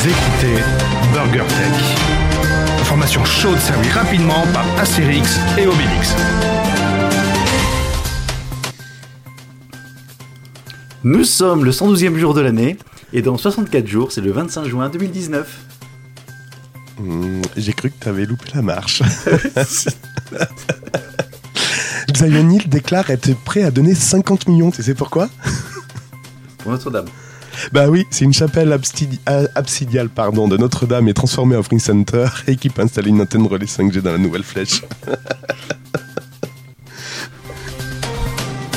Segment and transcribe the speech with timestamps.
[0.00, 0.62] Vous écoutez
[1.12, 2.80] Burger Tech.
[2.80, 6.14] Information chaude servie rapidement par Astérix et Obélix.
[11.02, 12.76] Nous sommes le 112e jour de l'année,
[13.12, 15.58] et dans 64 jours, c'est le 25 juin 2019.
[17.00, 19.02] Hmm, J'ai cru que t'avais loupé la marche.
[22.16, 25.28] Zion Hill déclare être prêt à donner 50 millions, tu sais pourquoi?
[26.58, 27.06] Pour Notre-Dame.
[27.72, 29.20] Bah oui, c'est une chapelle absidi-
[29.54, 33.46] absidiale pardon, de Notre-Dame est transformée en Free Center et qui peut installer une antenne
[33.46, 34.82] relais 5G dans la nouvelle flèche.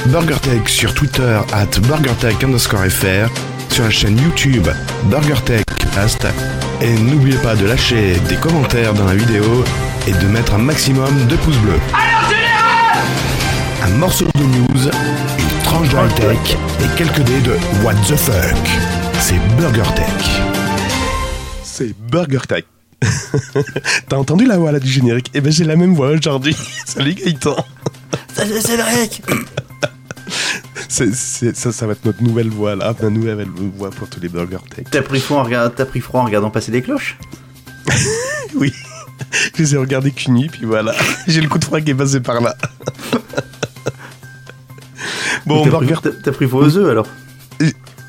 [0.07, 3.29] BurgerTech sur Twitter at BurgerTech underscore FR,
[3.69, 4.67] sur la chaîne YouTube
[5.05, 5.63] BurgerTech
[5.93, 6.27] Cast.
[6.81, 9.63] Et n'oubliez pas de lâcher des commentaires dans la vidéo
[10.07, 11.79] et de mettre un maximum de pouces bleus.
[13.83, 14.89] Un morceau de news,
[15.81, 17.51] de high-tech et quelques dés de
[17.83, 18.55] What the fuck.
[19.19, 20.05] C'est BurgerTech.
[21.63, 22.63] C'est Burger Tech.
[24.09, 25.31] T'as entendu la voix là du générique?
[25.33, 26.55] Eh ben j'ai la même voix aujourd'hui.
[26.85, 27.55] Salut Gaëtan.
[28.33, 29.21] Salut Cédric
[30.89, 34.19] C'est- c'est- ça, ça va être notre nouvelle voix là, ma nouvelle voix pour tous
[34.19, 34.85] les Burger Tech.
[34.91, 37.17] T'as pris, froid en regard- t'as pris froid en regardant passer les cloches?
[38.55, 38.73] Oui.
[39.55, 40.93] Je les ai regardés qu'une nuit, puis voilà.
[41.27, 42.55] J'ai le coup de froid qui est passé par là.
[45.55, 47.07] Bon, T'as Burger pris, t'as- pris froid aux œufs alors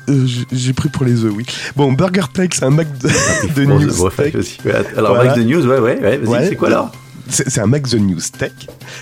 [0.09, 1.45] Euh, j'ai- pris pour les œufs, oui.
[1.77, 4.35] Bon, Burger Tech, c'est un Mac de, de Bon, news tech.
[4.35, 4.57] aussi.
[4.97, 5.29] Alors, Voilà.
[5.29, 6.49] Mac de News, ouais, ouais, ouais, vas-y, Ouais.
[6.49, 6.91] c'est quoi alors
[7.29, 8.51] C'est c'est un Mac The News Tech.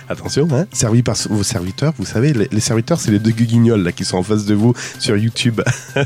[0.07, 1.93] Attention, hein, servi par vos serviteurs.
[1.97, 4.53] Vous savez, les, les serviteurs, c'est les deux guignols là qui sont en face de
[4.53, 5.59] vous sur YouTube.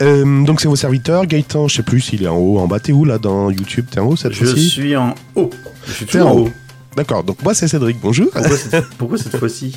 [0.00, 1.26] Euh, donc c'est vos serviteurs.
[1.26, 2.78] Gaëtan, je sais plus s'il est en haut, en bas.
[2.78, 3.86] T'es où là dans YouTube?
[3.90, 4.68] T'es en haut cette Je fois-ci?
[4.70, 5.50] suis en haut.
[5.88, 6.44] Je suis toujours en en haut.
[6.44, 6.52] haut.
[6.96, 7.24] D'accord.
[7.24, 7.96] Donc moi c'est Cédric.
[8.00, 8.30] Bonjour.
[8.32, 9.74] Pourquoi cette, pourquoi cette fois-ci?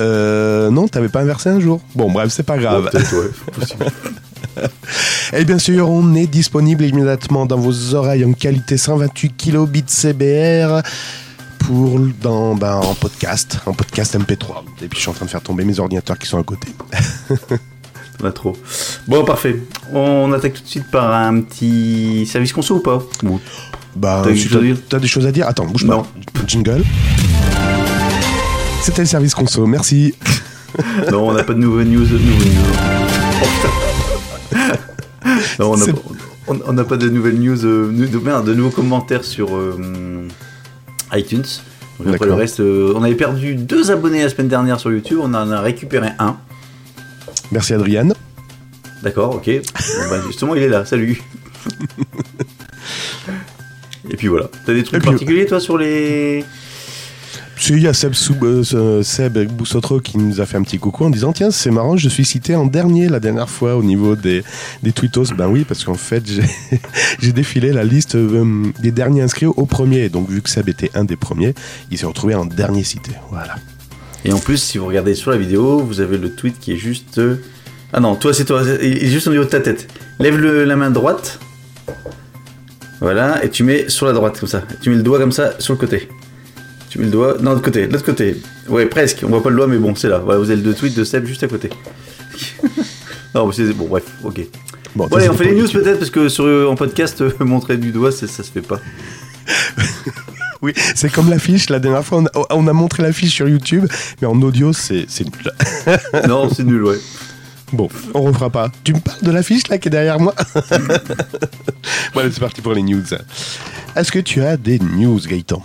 [0.00, 1.80] Euh, non, t'avais pas inversé un jour.
[1.94, 2.84] Bon, bref, c'est pas grave.
[2.84, 3.86] Ouais, peut-être, ouais, possible.
[5.32, 10.82] Et bien sûr, on est disponible immédiatement dans vos oreilles en qualité 128 kilobits CBR
[11.58, 14.62] pour dans ben, en podcast, en podcast MP3.
[14.82, 16.68] Et puis je suis en train de faire tomber mes ordinateurs qui sont à côté.
[18.24, 18.56] A trop.
[19.06, 19.62] Bon, parfait.
[19.92, 23.00] On attaque tout de suite par un petit service conso ou pas?
[23.22, 23.38] Bon.
[23.94, 24.24] Bah,
[24.88, 25.46] t'as des choses à dire?
[25.46, 26.02] Attends, bouge Non.
[26.02, 26.40] pas.
[26.46, 26.82] Jingle.
[28.88, 30.14] C'était le service conso, merci.
[31.10, 32.06] Non, on n'a pas de nouvelles news.
[32.06, 32.72] de nouvelles news.
[34.50, 34.78] Putain.
[35.58, 35.74] non,
[36.66, 37.56] on n'a pas, de nouvelles news.
[37.56, 40.26] de, de- merde, de nouveaux commentaires sur euh,
[41.12, 41.44] iTunes.
[42.00, 45.18] Donc après le reste, euh, on avait perdu deux abonnés la semaine dernière sur YouTube.
[45.20, 46.38] On en a récupéré un.
[47.52, 48.14] Merci Adriane.
[49.02, 49.50] D'accord, ok.
[49.50, 49.62] Bon,
[50.10, 50.86] bah, justement, il est là.
[50.86, 51.20] Salut.
[54.10, 54.48] Et puis voilà.
[54.64, 56.42] T'as des trucs puis- particuliers, toi, sur les.
[57.60, 58.12] Si, il y a Seb,
[59.50, 62.24] Boussotro qui nous a fait un petit coucou en disant Tiens, c'est marrant, je suis
[62.24, 64.44] cité en dernier la dernière fois au niveau des,
[64.82, 65.34] des tweetos.
[65.36, 66.42] Ben oui, parce qu'en fait, j'ai
[67.18, 70.08] j'ai défilé la liste euh, des derniers inscrits au premier.
[70.08, 71.54] Donc, vu que Seb était un des premiers,
[71.90, 73.10] il s'est retrouvé en dernier cité.
[73.30, 73.56] Voilà.
[74.24, 76.76] Et en plus, si vous regardez sur la vidéo, vous avez le tweet qui est
[76.78, 77.18] juste.
[77.18, 77.36] euh,
[77.92, 78.62] Ah non, toi, c'est toi.
[78.80, 79.88] Il est juste au niveau de ta tête.
[80.20, 81.40] Lève le- la main droite.
[83.00, 84.62] Voilà, et tu mets sur la droite, comme ça.
[84.80, 86.08] Tu mets le doigt comme ça sur le côté.
[86.90, 87.34] Tu mets le doigt.
[87.40, 88.36] Non, de l'autre côté, de l'autre côté.
[88.68, 89.20] Ouais, presque.
[89.24, 90.18] On voit pas le doigt, mais bon, c'est là.
[90.18, 91.70] Voilà, vous avez le tweet de Seb juste à côté.
[93.34, 93.72] non, mais c'est.
[93.72, 94.40] Bon, bref, ok.
[94.96, 97.30] Bon, Bon, allez, on fait les news peut-être, parce que sur, euh, en podcast, euh,
[97.40, 98.80] montrer du doigt, ça se fait pas.
[100.60, 101.70] Oui, c'est comme l'affiche.
[101.70, 103.86] La dernière fois, on a, on a montré l'affiche sur YouTube,
[104.20, 105.52] mais en audio, c'est nul.
[106.26, 106.98] non, c'est nul, ouais.
[107.72, 108.72] Bon, on refera pas.
[108.82, 110.34] Tu me parles de l'affiche là qui est derrière moi?
[112.12, 113.04] Voilà, c'est parti pour les news.
[113.94, 115.62] Est-ce que tu as des news, Gaëtan?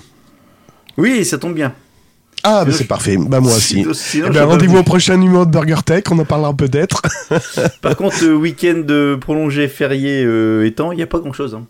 [0.97, 1.73] Oui, ça tombe bien.
[2.45, 3.17] Ah, bah Sinon, c'est parfait.
[3.17, 3.85] Bah moi aussi.
[3.89, 4.79] Eh sinon, ben, rendez-vous vous.
[4.79, 7.01] au prochain numéro de Burger Tech, on en parlera peut-être.
[7.81, 11.55] Par contre, le week-end euh, prolongé férié euh, étant, il n'y a pas grand-chose.
[11.55, 11.65] hein.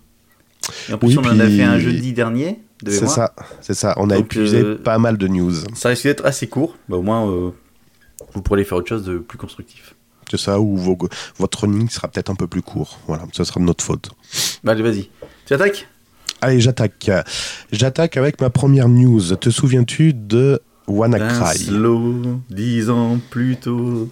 [0.90, 3.74] Et en plus, Oui, on en a fait un jeudi dernier, de C'est ça, c'est
[3.76, 3.94] ça.
[3.98, 5.54] On a Donc, épuisé euh, pas mal de news.
[5.76, 6.76] Ça risque d'être assez court.
[6.90, 7.52] Bah, au moins, euh,
[8.34, 9.94] vous pourrez aller faire autre chose de plus constructif.
[10.32, 10.98] C'est ça, ou vos-
[11.38, 12.98] votre running sera peut-être un peu plus court.
[13.08, 14.10] Voilà, ce sera de notre faute.
[14.64, 15.10] Bah, allez, vas-y.
[15.46, 15.88] Tu attaques
[16.44, 17.10] Allez, j'attaque.
[17.72, 19.34] J'attaque avec ma première news.
[19.38, 21.58] Te souviens-tu de WannaCry?
[21.58, 24.10] Slow, dix ans plus tôt.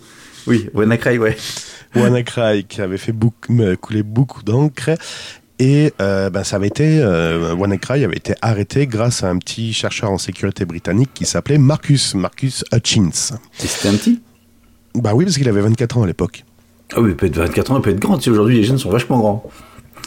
[0.47, 1.35] Oui, WannaCry, ouais.
[1.95, 4.91] WannaCry qui avait fait beaucoup, couler beaucoup d'encre.
[5.59, 9.73] Et euh, ben, ça avait été, euh, WannaCry avait été arrêté grâce à un petit
[9.73, 13.09] chercheur en sécurité britannique qui s'appelait Marcus, Marcus Hutchins.
[13.61, 14.21] Et c'était un petit?
[14.95, 16.45] Bah oui, parce qu'il avait 24 ans à l'époque.
[16.95, 18.21] Ah oui, il peut être 24 ans, il peut être grand.
[18.21, 19.43] Sais, aujourd'hui, les jeunes sont vachement grands.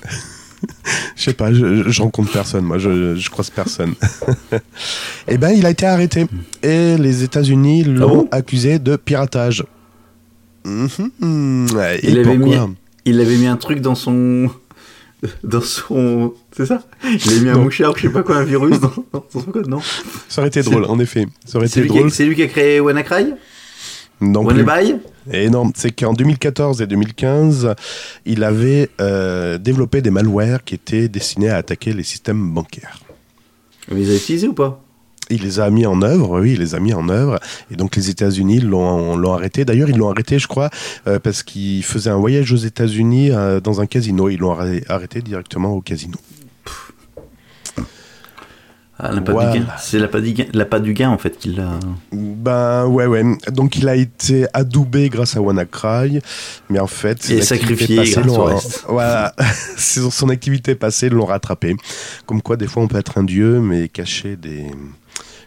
[1.17, 3.95] Je sais pas, je, je rencontre personne, moi, je, je croise personne.
[5.29, 6.27] Et ben, il a été arrêté.
[6.63, 9.65] Et les États-Unis l'ont Ah bon accusé de piratage.
[10.65, 11.67] Mhm.
[12.03, 12.75] Et Il avait pourquoi mis-
[13.05, 14.51] il avait mis un truc dans son.
[15.43, 16.35] Dans son.
[16.57, 16.83] C'est ça?
[17.05, 17.63] Il avait mis un Non.
[17.65, 19.81] mouchard, je sais pas quoi, un virus dans, dans son code, non?
[20.29, 21.27] Ça aurait été drôle, en effet.
[21.47, 22.11] Ça aurait C'est été lui, qui a- drôle.
[22.11, 23.35] c'est lui qui a créé WannaCry?
[24.21, 24.65] Non plus.
[25.51, 27.75] Non, c'est qu'en 2014 et 2015,
[28.27, 33.01] il avait euh, développé des malwares qui étaient destinés à attaquer les systèmes bancaires.
[33.89, 34.81] Vous les avez utilisés ou pas?
[35.31, 37.39] Il les a mis en œuvre, oui, il les a mis en œuvre.
[37.71, 39.65] Et donc les États-Unis l'ont arrêté.
[39.65, 40.69] D'ailleurs, ils l'ont arrêté, je crois,
[41.07, 44.29] euh, parce qu'il faisait un voyage aux États-Unis euh, dans un casino.
[44.29, 44.57] Ils l'ont
[44.89, 46.19] arrêté directement au casino.
[49.07, 49.53] Ah, l'appât Voilà.
[49.53, 49.67] du gain.
[49.79, 51.79] C'est l'appât du gain, l'appât du gain en fait qu'il a.
[52.13, 53.23] Ben ouais, ouais.
[53.53, 56.21] Donc il a été adoubé grâce à WannaCry,
[56.71, 58.85] mais en fait, Et sacrifié grâce au reste.
[58.89, 59.35] Voilà,
[59.77, 61.77] son activité passée l'ont rattrapé.
[62.27, 64.67] Comme quoi, des fois, on peut être un dieu, mais cacher des,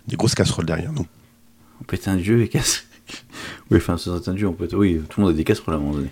[0.07, 1.05] des grosses casseroles derrière nous.
[1.81, 2.85] On peut être un dieu et casse.
[3.71, 4.75] oui, enfin, c'est un dieu, on peut être...
[4.75, 6.09] Oui, tout le monde a des casseroles à un moment donné.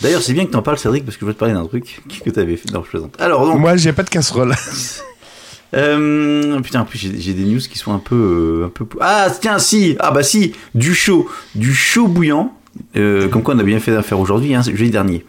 [0.00, 2.02] D'ailleurs, c'est bien que t'en parles, Cédric, parce que je veux te parler d'un truc
[2.24, 2.70] que t'avais fait.
[2.72, 3.14] Non, je plaisante.
[3.18, 3.58] Alors, donc.
[3.58, 4.54] Moi, j'ai pas de casserole.
[5.76, 8.14] Euh, putain, en plus, j'ai des news qui sont un peu,
[8.62, 8.86] euh, un peu.
[9.00, 12.52] Ah, tiens, si Ah, bah si Du chaud Du chaud bouillant.
[12.96, 15.24] Euh, comme quoi, on a bien fait d'affaire aujourd'hui, hein, jeudi dernier.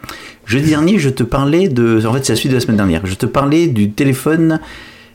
[0.46, 2.06] Jeudi dernier, je te parlais de.
[2.06, 3.06] En fait, c'est la suite de la semaine dernière.
[3.06, 4.60] Je te parlais du téléphone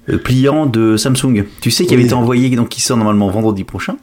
[0.08, 1.44] euh, pliant de Samsung.
[1.61, 2.06] Tu sais, qui avait Oui.
[2.06, 3.96] été envoyé, donc qui sort normalement vendredi prochain,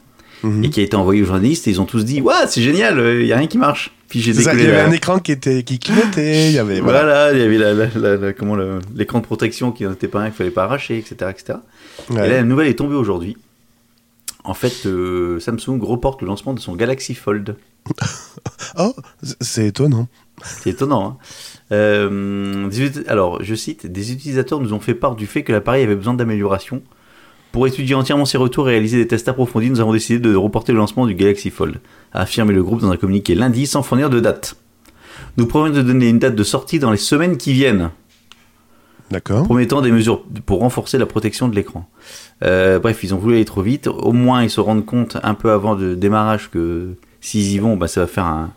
[0.44, 0.64] Mhm.
[0.64, 2.98] et qui a été envoyé aux journalistes, et ils ont tous dit Waouh, c'est génial,
[3.20, 3.90] il y a rien qui marche.
[4.10, 6.80] Puis j'ai il y avait la- un écran qui était qui clignotait, il y avait
[6.80, 7.02] voilà.
[7.02, 8.56] Voilà, il y avait la, la- la- la- comment
[8.94, 11.58] l'écran de protection qui n'était pas un qu'il fallait pas arracher, etc., etc.
[12.10, 12.26] Ouais.
[12.26, 13.36] Et là, la nouvelle est tombée aujourd'hui.
[14.44, 17.56] En fait, euh, Samsung reporte le lancement de son Galaxy Fold.
[18.78, 18.94] Oh,
[19.40, 20.06] c'est- étonnant.
[20.42, 21.06] C'est étonnant.
[21.06, 21.16] Hein
[21.72, 22.68] Euh,
[23.08, 26.14] alors, je cite Des utilisateurs nous ont fait part du fait que l'appareil avait besoin
[26.14, 26.82] d'amélioration.
[27.52, 30.72] Pour étudier entièrement ses retours et réaliser des tests approfondis, nous avons décidé de reporter
[30.72, 31.80] le lancement du Galaxy Fold,
[32.12, 34.56] a affirmé le groupe dans un communiqué lundi sans fournir de date.
[35.36, 37.90] Nous promettons de donner une date de sortie dans les semaines qui viennent.
[39.10, 39.42] D'accord.
[39.42, 41.90] promettant des mesures pour renforcer la protection de l'écran.
[42.44, 43.88] Euh, bref, ils ont voulu aller trop vite.
[43.88, 47.76] Au moins, ils se rendent compte un peu avant le démarrage que s'ils y vont,
[47.76, 48.52] bah, ça va faire un,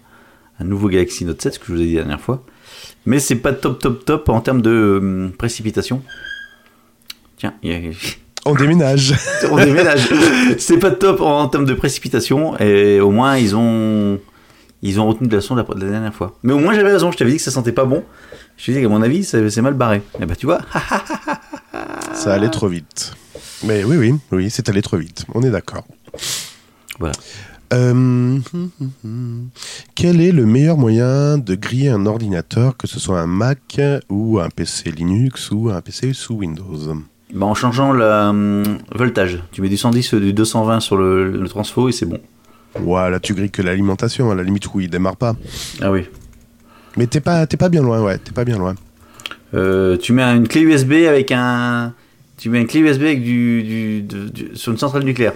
[0.59, 2.43] un nouveau Galaxy Note 7, ce que je vous ai dit la dernière fois.
[3.07, 6.03] Mais c'est pas top, top, top en termes de euh, précipitation.
[7.37, 7.91] Tiens, il y a-
[8.45, 9.13] On déménage.
[9.51, 10.09] on déménage.
[10.57, 12.57] c'est pas top en termes de précipitation.
[12.59, 14.19] Et au moins, ils ont,
[14.81, 16.35] ils ont retenu de la leçon de la, de la dernière fois.
[16.43, 17.11] Mais au moins, j'avais raison.
[17.11, 18.03] Je t'avais dit que ça sentait pas bon.
[18.57, 20.01] Je t'ai dit qu'à mon avis, ça- c'est mal barré.
[20.21, 20.59] Et bah, tu vois,
[22.13, 23.13] Ça allait trop vite.
[23.65, 25.25] Mais oui, oui, oui, c'est allé trop vite.
[25.33, 25.85] On est d'accord.
[26.99, 27.15] Voilà.
[27.73, 28.37] Euh,
[29.95, 34.39] quel est le meilleur moyen de griller un ordinateur, que ce soit un Mac ou
[34.39, 36.93] un PC Linux ou un PC sous Windows?
[37.33, 38.63] Bah, en changeant le hum,
[38.93, 39.41] voltage.
[39.51, 42.19] Tu mets du 110 ou du 220 sur le, le transfo et c'est bon.
[42.79, 45.35] Ouais, là tu grilles que l'alimentation, à la limite où il démarre pas.
[45.81, 46.05] Ah oui.
[46.97, 48.75] Mais t'es pas, t'es pas bien loin, ouais, t'es pas bien loin.
[49.53, 51.93] Euh, tu mets une clé USB avec un.
[52.37, 55.33] Tu mets une clé USB avec du, du, de- du- sur une centrale nucléaire.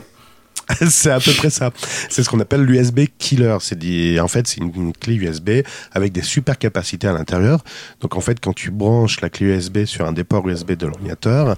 [0.90, 1.72] c'est à peu près ça.
[2.10, 3.58] C'est ce qu'on appelle l'USB killer.
[3.62, 5.50] C'est dit, en fait, c'est une, clé USB
[5.92, 7.64] avec des super capacités à l'intérieur.
[8.02, 10.88] Donc en fait, quand tu branches la clé USB sur un des ports USB de
[10.88, 11.56] l'ordinateur,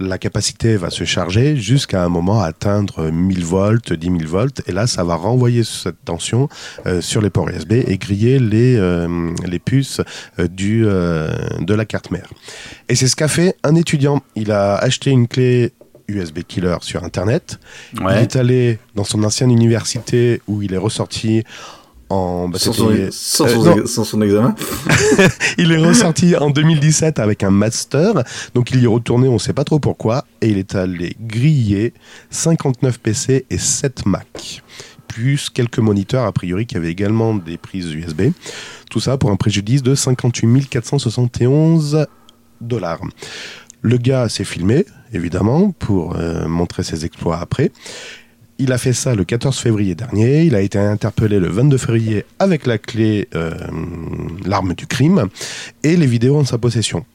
[0.00, 4.72] la capacité va se charger jusqu'à un moment atteindre 1000 volts, 10 000 volts, et
[4.72, 6.48] là, ça va renvoyer cette tension
[6.86, 10.00] euh, sur les ports USB et griller les euh, les puces
[10.38, 12.28] euh, du de la carte mère.
[12.88, 14.22] Et c'est ce qu'a fait un étudiant.
[14.36, 15.72] Il a acheté une clé
[16.08, 17.58] USB killer sur Internet.
[17.94, 21.44] Il est allé dans son ancienne université où il est ressorti
[22.10, 22.48] en.
[22.48, 24.54] bah, Sans son, sans euh, son- sans son examen.
[25.58, 28.14] il est ressorti en 2017 avec un master.
[28.54, 30.24] Donc il y est retourné, on ne sait pas trop pourquoi.
[30.40, 31.92] Et il est allé griller
[32.30, 34.62] 59 PC et 7 Mac.
[35.06, 38.30] Plus quelques moniteurs, a priori, qui avaient également des prises USB.
[38.90, 42.06] Tout ça pour un préjudice de 58 471
[42.60, 43.00] dollars.
[43.82, 47.70] Le gars s'est filmé, évidemment, pour euh, montrer ses exploits après.
[48.58, 50.42] Il a fait ça le 14 février dernier.
[50.42, 53.52] Il a été interpellé le 22 février avec la clé, euh,
[54.44, 55.28] l'arme du crime,
[55.84, 57.06] et les vidéos en sa possession.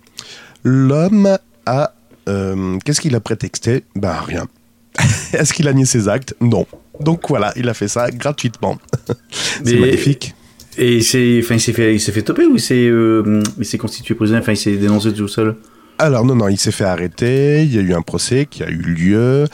[0.64, 1.94] L'homme a.
[2.30, 3.84] euh, Qu'est-ce qu'il a prétexté?
[3.96, 4.48] Ben rien.
[5.34, 6.34] Est-ce qu'il a nié ses actes?
[6.40, 6.66] Non.
[7.02, 8.78] Donc voilà, il a fait ça gratuitement.
[9.66, 10.34] C'est magnifique.
[10.78, 12.90] Et il s'est fait, il s'est fait ou il s'est,
[13.60, 15.56] il s'est constitué prisonnier, enfin, il s'est dénoncé tout seul?
[16.04, 18.68] Alors non, non, il s'est fait arrêter, il y a eu un procès qui a
[18.70, 19.46] eu lieu.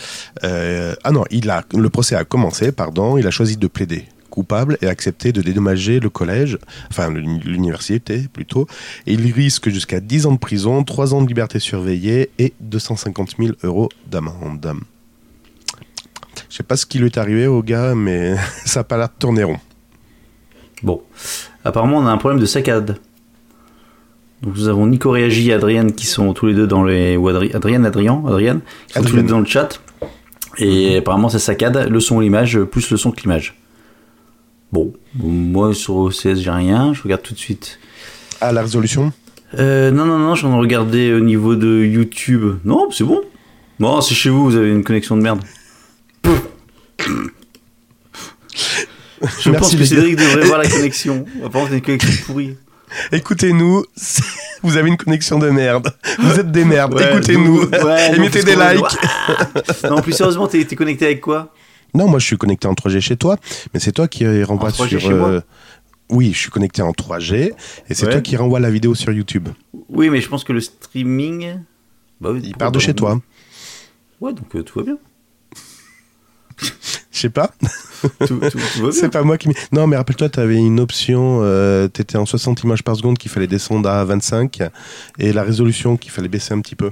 [0.44, 4.06] Euh, ah non, il a, le procès a commencé, pardon, il a choisi de plaider
[4.32, 6.58] coupable et accepté de dédommager le collège,
[6.89, 8.65] enfin l'uni- l'université plutôt,
[9.06, 13.36] et il risque jusqu'à 10 ans de prison, 3 ans de liberté surveillée et 250
[13.38, 14.74] 000 euros d'amende.
[16.50, 19.10] Je sais pas ce qui lui est arrivé au gars, mais ça n'a pas l'air
[19.10, 19.60] de tourner rond.
[20.82, 21.03] Bon.
[21.63, 22.98] Apparemment, on a un problème de saccade.
[24.41, 27.17] Donc nous avons Nico Réagi et Adrien qui sont tous les deux dans les.
[27.17, 27.51] Ou Adri...
[27.53, 29.81] Adrien, Adrien, Adrien, qui sont tous les deux dans le chat.
[30.58, 33.55] Et apparemment ça saccade le son l'image, plus le son que l'image.
[34.72, 37.79] Bon, moi sur OCS j'ai rien, je regarde tout de suite.
[38.41, 39.12] Ah, la résolution?
[39.58, 42.58] Euh, non, non, non, j'en ai regardé au niveau de YouTube.
[42.63, 43.22] Non, c'est bon.
[43.79, 45.41] Bon, c'est chez vous, vous avez une connexion de merde.
[49.41, 51.25] Je Merci, pense que Cédric devrait voir la connexion.
[51.43, 52.55] Apparemment, c'est une connexion pourrie.
[53.12, 53.84] Écoutez-nous,
[54.63, 55.93] vous avez une connexion de merde.
[56.19, 57.63] Vous êtes des merdes, Ouais, écoutez-nous.
[57.65, 58.98] ouais, et mettez des likes.
[59.89, 61.53] Non, plus sérieusement, t'es connecté avec quoi?
[61.93, 63.38] Non, moi je suis connecté en 3G chez toi,
[63.74, 65.00] mais c'est toi qui euh, renvoie En 3G sur.
[65.01, 65.27] chez moi?
[65.29, 65.41] euh,
[66.12, 67.34] Oui, je suis connecté en 3G
[67.89, 68.12] et c'est Ouais.
[68.12, 69.50] toi qui renvoie la vidéo sur YouTube.
[69.89, 71.55] Oui, mais je pense que le streaming.
[72.22, 73.19] Bah, oui, Il part de chez toi.
[74.22, 74.98] Ouais, donc euh, tout va bien.
[77.20, 77.52] Je sais pas,
[78.94, 79.50] c'est pas moi qui.
[79.74, 83.18] Non, mais rappelle-toi, tu avais une option, euh, tu étais en 60 images par seconde
[83.18, 84.62] qu'il fallait descendre à 25
[85.18, 86.92] et la résolution qu'il fallait baisser un petit peu.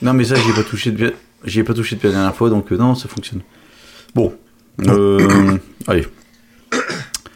[0.00, 1.14] Non, mais ça, j'y ai pas touché depuis,
[1.44, 3.42] j'y ai pas touché depuis la dernière fois, donc euh, non, ça fonctionne.
[4.14, 4.32] Bon.
[4.86, 6.06] Euh, allez.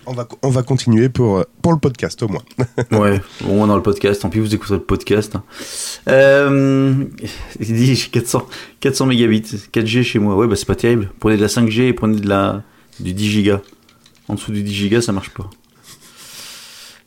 [0.07, 2.43] On va, on va continuer pour, pour le podcast au moins.
[2.91, 5.35] Ouais, on est dans le podcast, tant pis, vous écouterez le podcast.
[5.37, 5.43] hein.
[6.09, 7.05] Euh,
[7.59, 8.47] dit j'ai 400,
[8.81, 9.41] 400 mégabits,
[9.73, 10.37] 4G chez moi.
[10.37, 11.11] Ouais, bah c'est pas terrible.
[11.21, 12.63] Prenez de la 5G et prenez de la,
[13.01, 13.61] du 10 gigas.
[14.29, 15.49] En dessous du 10 gigas, ça marche pas.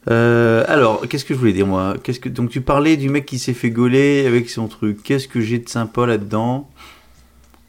[0.09, 1.95] Euh, alors, qu'est-ce que je voulais dire moi?
[2.03, 5.03] Que donc tu parlais du mec qui s'est fait gauler avec son truc.
[5.03, 6.69] Qu'est-ce que j'ai de sympa là-dedans?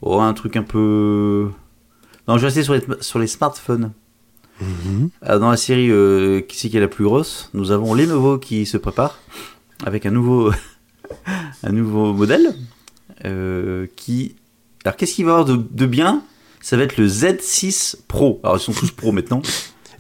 [0.01, 1.49] Oh, un truc un peu.
[2.29, 3.93] Non, je vais rester sur les, sur les smartphones.
[5.23, 8.39] Ah, Dans la série euh, Qui c'est qui est la plus grosse, nous avons Lenovo
[8.39, 9.19] qui se prépare
[9.85, 10.51] avec un nouveau,
[11.63, 12.55] un nouveau modèle
[13.25, 14.35] euh, qui.
[14.85, 16.23] Alors qu'est-ce qu'il va y avoir de, de bien?
[16.61, 18.41] Ça va être le Z6 Pro.
[18.43, 19.43] Alors ils sont tous pro maintenant.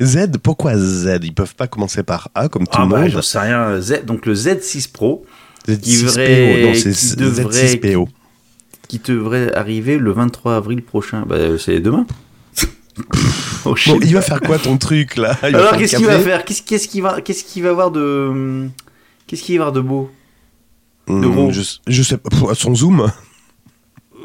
[0.01, 1.21] Z, pourquoi Z?
[1.23, 3.11] Ils peuvent pas commencer par A comme tout Ah le bah monde.
[3.11, 3.81] j'en sais rien.
[3.81, 5.25] Z, donc le Z6 Pro
[5.69, 8.09] Z6PO, devrait- non, qui devrait- Z6PO.
[8.89, 11.25] qui devrait arriver le 23 avril prochain.
[11.27, 12.07] Bah c'est demain.
[13.65, 15.37] Oh, Bon, il va faire quoi ton truc là?
[15.43, 16.45] Il Alors qu'est-ce qu'il va faire?
[16.45, 18.69] Qu'est-ce qu'est-ce qu'il va qu'est-ce qu'il va avoir de
[19.27, 20.11] qu'est-ce qu'il va avoir de beau?
[21.09, 21.51] De gros?
[21.53, 23.11] je, je sais pas, son zoom?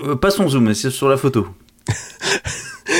[0.04, 1.48] Euh, Pas son zoom, mais c'est sur la photo.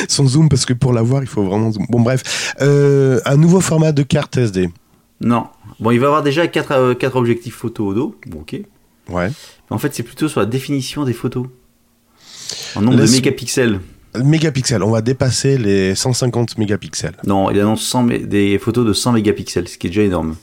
[0.10, 1.86] Son zoom, parce que pour l'avoir, il faut vraiment zoom.
[1.90, 2.54] Bon, bref.
[2.62, 4.70] Euh, un nouveau format de carte SD.
[5.22, 5.48] Non.
[5.80, 8.16] Bon, il va avoir déjà quatre, euh, quatre objectifs photo au dos.
[8.28, 8.56] Bon, ok.
[9.10, 9.30] Ouais.
[9.70, 11.48] En fait, c'est plutôt sur la définition des photos.
[12.76, 13.80] En nombre Laisse- de mégapixels.
[14.22, 17.16] Mégapixels, on va dépasser les 150 mégapixels.
[17.26, 20.36] Non, il annonce 100 mé- des photos de 100 mégapixels, ce qui est déjà énorme.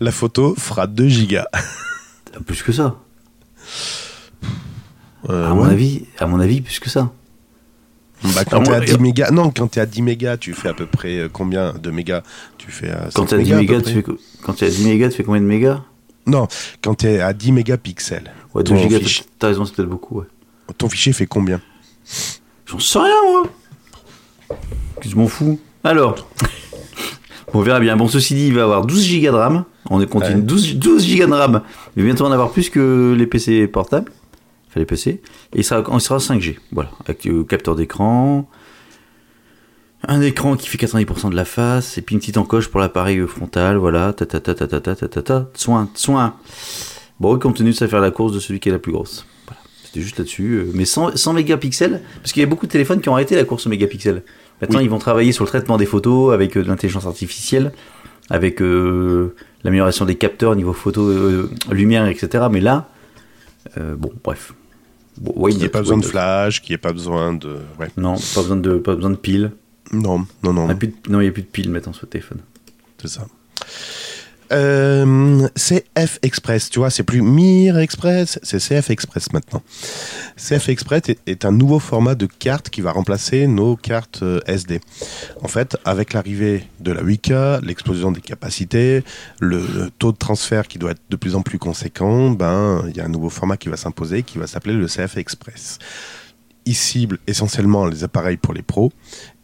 [0.00, 1.46] La photo fera 2 gigas.
[1.52, 2.96] Ah, Plus que ça.
[5.28, 7.10] Euh, à, mon avis, à mon avis, plus que ça.
[8.34, 10.68] Bah, quand t'es à moi, 10 mégas, non, quand t'es à 10 mégas, tu fais
[10.68, 12.22] à peu près euh, combien de mégas
[12.58, 14.02] Tu fais à Quand 5 tu as 10 mégas, à tu fais,
[14.42, 15.82] quand as 10 mégas, tu fais combien de mégas?
[16.26, 16.46] Non,
[16.82, 18.30] quand t'es à 10 mégapixels.
[18.54, 20.26] Ouais, 2 ton, gigas, fichier, t'as raison, c'est peut-être beaucoup, ouais.
[20.78, 21.60] ton fichier fait combien?
[22.70, 23.42] J'en sais rien, moi.
[25.00, 26.28] Je m'en fous Alors,
[27.52, 27.96] on verra bien.
[27.96, 29.64] Bon, ceci dit, il va avoir 12 Go de RAM.
[29.88, 30.36] On est continue.
[30.36, 30.42] Ouais.
[30.42, 31.62] 12, 12 Go de RAM.
[31.96, 34.12] Il va bientôt en avoir plus que les PC portables.
[34.68, 35.10] Enfin, les PC.
[35.10, 35.20] Et
[35.54, 36.58] il sera, on sera 5G.
[36.70, 36.90] Voilà.
[37.04, 38.48] Avec le capteur d'écran.
[40.06, 41.98] Un écran qui fait 90% de la face.
[41.98, 43.78] Et puis une petite encoche pour l'appareil euh, frontal.
[43.78, 44.12] Voilà.
[44.12, 45.48] Ta ta ta ta ta ta ta ta.
[45.54, 46.36] Soin, soin.
[47.18, 49.26] Bon, compte tenu, ça va faire la course de celui qui est la plus grosse.
[49.92, 50.52] C'était juste là-dessus.
[50.54, 52.00] euh, Mais 100, 100 mégapixels.
[52.22, 54.22] Parce qu'il y a beaucoup de téléphones qui ont arrêté la course aux mégapixels.
[54.60, 54.84] Maintenant, Oui.
[54.84, 57.72] ils vont travailler sur le traitement des photos avec euh, de l'intelligence artificielle,
[58.28, 62.44] avec euh, l'amélioration des capteurs niveau photo, euh, lumière, etc.
[62.50, 62.88] Mais là,
[63.78, 64.54] euh, bon, bref.
[65.20, 67.56] Bon, Qu'il n'y ait pas besoin de flash, qu'il n'y ait pas besoin de.
[67.78, 67.88] Ouais.
[67.96, 69.50] Non, pas besoin de, pas besoin de piles.
[69.92, 72.04] Non, non, non, Ah, plus de- non, il n'y a plus de piles maintenant sur
[72.06, 72.38] le téléphone.
[73.02, 73.26] c'est ça.
[74.52, 79.62] Euh, CF Express, tu vois, c'est plus Mir Express, c'est CF Express maintenant.
[80.36, 84.80] CF Express est, un nouveau format de carte qui va remplacer nos cartes euh, SD.
[85.42, 89.04] En fait, avec l'arrivée de la 8K, l'explosion des capacités,
[89.40, 92.96] le, le taux de transfert qui doit être de plus en plus conséquent, ben, il
[92.96, 95.78] y a un nouveau format qui va s'imposer qui va s'appeler le CF Express.
[96.66, 98.92] Il cible essentiellement les appareils pour les pros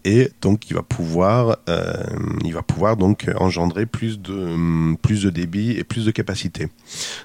[0.07, 1.93] et donc il va pouvoir, euh,
[2.45, 6.69] il va pouvoir donc engendrer plus de, hum, plus de débit et plus de capacité.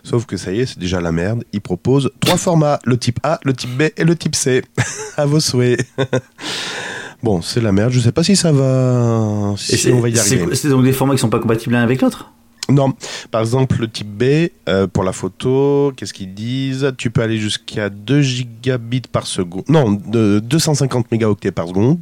[0.03, 1.43] Sauf que ça y est, c'est déjà la merde.
[1.53, 4.63] Il propose trois formats le type A, le type B et le type C.
[5.17, 5.85] à vos souhaits.
[7.23, 7.91] bon, c'est la merde.
[7.91, 10.55] Je sais pas si ça va, si on va y arriver.
[10.55, 12.31] C'est donc des formats qui sont pas compatibles l'un avec l'autre?
[12.69, 12.93] Non,
[13.31, 16.93] par exemple, le type B, euh, pour la photo, qu'est-ce qu'ils disent?
[16.97, 19.63] Tu peux aller jusqu'à 2 gigabits par seconde.
[19.67, 21.99] Non, de 250 mégaoctets par seconde.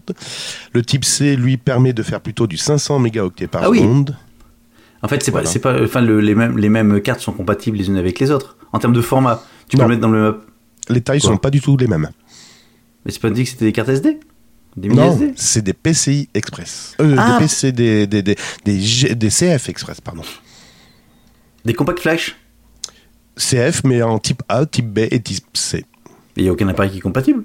[0.73, 3.79] Le type C, lui, permet de faire plutôt du 500 mégaoctets par Ah oui.
[3.79, 4.15] seconde.
[5.01, 5.45] En fait, c'est Voilà.
[5.45, 8.19] pas, c'est pas, enfin, le- les mêmes, les mêmes cartes sont compatibles les unes avec
[8.19, 8.57] les autres.
[8.73, 9.87] En termes de format, tu peux Non.
[9.87, 10.41] le mettre dans le.
[10.89, 12.09] Les tailles Quoi sont pas du tout les mêmes.
[13.05, 14.19] Mais c'est pas dit que c'était des cartes SD
[14.75, 16.95] Des Non, c'est des PCI Express.
[17.01, 17.37] Euh, Ah.
[17.39, 18.35] Des PC, des, des, des,
[18.65, 20.21] des, G- des CF Express, pardon.
[21.69, 22.35] Des compacts flash
[23.37, 25.85] CF, mais en type A, type B et type C.
[26.35, 27.43] Il n'y a aucun appareil qui est compatible.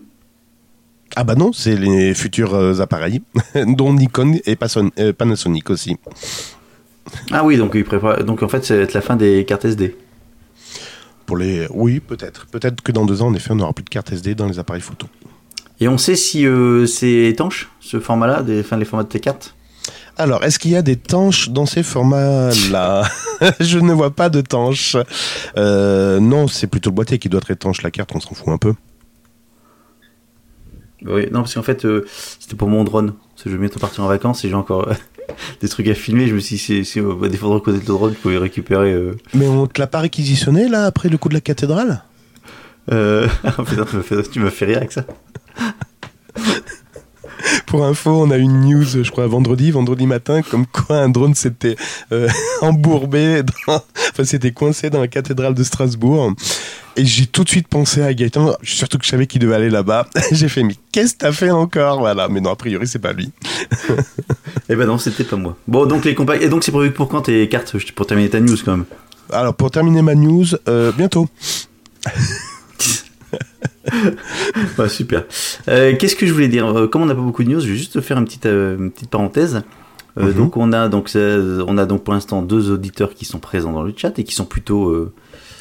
[1.14, 3.20] Ah bah non, c'est les futurs euh, appareils,
[3.66, 4.56] dont Nikon et
[4.98, 5.98] euh, Panasonic aussi.
[7.32, 8.24] Ah oui, donc, il prépare...
[8.24, 9.94] donc en fait, être la fin des cartes SD.
[11.26, 12.46] Pour les, oui, peut-être.
[12.46, 14.58] Peut-être que dans deux ans, en effet, on n'aura plus de carte SD dans les
[14.58, 15.06] appareils photo.
[15.80, 18.60] Et on sait si euh, c'est étanche, ce format-là, des...
[18.60, 19.54] enfin, les formats de tes cartes
[20.16, 23.02] Alors, est-ce qu'il y a des tanches dans ces formats-là
[23.60, 24.96] Je ne vois pas de tanches.
[25.56, 27.82] Euh, non, c'est plutôt le boîtier qui doit être étanche.
[27.82, 28.74] La carte, on s'en fout un peu.
[31.04, 32.06] Oui, non, parce qu'en fait, euh,
[32.38, 33.14] c'était pour mon drone.
[33.32, 34.94] Parce que je vais bientôt partir en vacances et j'ai encore euh,
[35.60, 36.28] des trucs à filmer.
[36.28, 38.92] Je me suis dit, si, si on va défendre côté de drone, je pouvais récupérer.
[38.92, 39.16] Euh...
[39.34, 42.04] Mais on te l'a pas réquisitionné, là, après le coup de la cathédrale?
[42.92, 43.26] Euh...
[43.44, 45.04] ah, putain, tu m'as fait, tu m'as fait rire avec ça.
[47.66, 51.34] Pour info, on a une news, je crois, vendredi, vendredi matin, comme quoi un drone
[51.34, 51.76] s'était
[52.12, 52.28] euh,
[52.60, 53.82] embourbé, dans...
[54.10, 56.32] enfin, s'était coincé dans la cathédrale de Strasbourg.
[56.96, 59.70] Et j'ai tout de suite pensé à Gaëtan, surtout que je savais qu'il devait aller
[59.70, 60.06] là-bas.
[60.32, 61.98] j'ai fait, mais qu'est-ce que t'as fait encore?
[61.98, 63.30] Voilà, mais non, a priori, c'est pas lui.
[64.68, 65.56] Eh ben non, c'était pas moi.
[65.66, 66.42] Bon, donc les compacts.
[66.42, 68.84] Et donc c'est prévu pour quand tes cartes Pour terminer ta news quand même?
[69.30, 71.28] Alors, pour terminer ma news, euh, bientôt.
[74.78, 75.24] Ouais, super.
[75.68, 76.66] Euh, Qu'est-ce que je voulais dire?
[76.66, 78.46] Euh, Comme on n'a pas beaucoup de news, je vais juste te faire une petite,
[78.46, 79.56] euh, une petite parenthèse.
[79.56, 80.32] Euh, Mhm.
[80.34, 83.82] Donc on a donc on a donc pour l'instant deux auditeurs qui sont présents dans
[83.82, 85.10] le chat et qui sont plutôt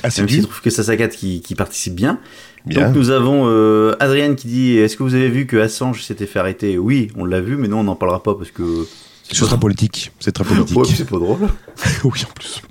[0.03, 2.19] Ah, même s'ils lui trouvent que ça s'accade qui, qui participent bien.
[2.67, 2.85] Bien.
[2.87, 6.27] Donc nous avons euh, Adrienne qui dit est-ce que vous avez vu que Assange s'était
[6.27, 6.77] fait arrêter?
[6.77, 8.85] Oui, on l'a vu, mais non on n'en parlera pas parce que
[9.23, 10.11] C'est très politique.
[10.19, 10.77] C'est très politique.
[10.77, 11.39] Ouais, c'est pas drôle.
[12.03, 12.61] oui, en plus.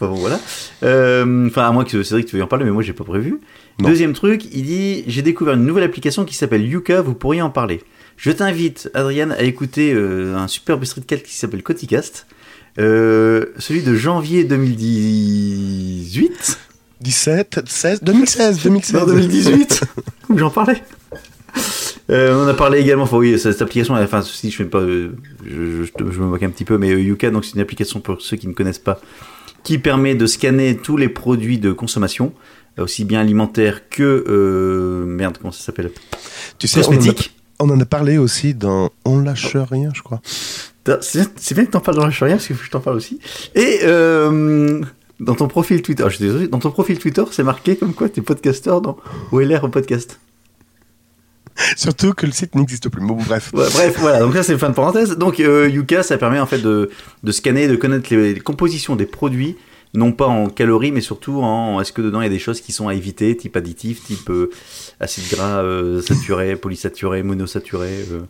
[0.00, 0.40] Enfin bon voilà.
[0.84, 3.38] Euh, Enfin à moins que Cédric tu veuilles en parler, mais moi j'ai pas prévu.
[3.80, 3.88] Non.
[3.88, 7.50] Deuxième truc, il dit j'ai découvert une nouvelle application qui s'appelle Yuka, vous pourriez en
[7.50, 7.82] parler.
[8.16, 12.26] Je t'invite, Adrienne, à écouter euh, un superbe streetcast qui s'appelle Coticast,
[12.80, 16.58] euh, celui de janvier 2018.
[17.00, 19.00] 17, 16, 2016, 2016.
[19.00, 19.84] Non, 2018
[20.30, 20.82] où j'en parlais.
[22.10, 24.78] Euh, on en a parlé également, enfin oui, cette application, enfin si je fais pas,
[24.80, 25.10] euh,
[25.46, 28.00] je, je- je me moque un petit peu, mais euh, Yuka, donc c'est une application
[28.00, 29.00] pour ceux qui ne connaissent pas,
[29.62, 32.32] qui permet de scanner tous les produits de consommation,
[32.78, 35.90] euh, aussi bien alimentaires que euh, merde, comment ça s'appelle,
[36.58, 37.34] Tu sais, on en, a, cosmétiques.
[37.58, 40.20] on en a parlé aussi dans On lâche rien, je crois.
[41.00, 43.20] C'est bien que t'en parles dans la rien parce que je t'en parle aussi.
[43.54, 44.80] Et euh,
[45.20, 48.08] dans ton profil Twitter, je suis désolé, dans ton profil Twitter, c'est marqué comme quoi
[48.08, 48.96] t'es podcasteur dans
[49.32, 50.18] OLR Podcast.
[51.76, 53.04] Surtout que le site n'existe plus.
[53.06, 53.50] Bon, bref.
[53.52, 55.16] Ouais, bref, voilà, donc ça c'est fin de parenthèse.
[55.18, 56.90] Donc euh, Yuka, ça permet en fait de,
[57.22, 59.56] de scanner, de connaître les, les compositions des produits,
[59.94, 62.60] non pas en calories, mais surtout en est-ce que dedans il y a des choses
[62.60, 64.50] qui sont à éviter, type additifs, type euh,
[65.00, 67.88] acide gras euh, saturé, polysaturé, monosaturé.
[68.12, 68.20] euh.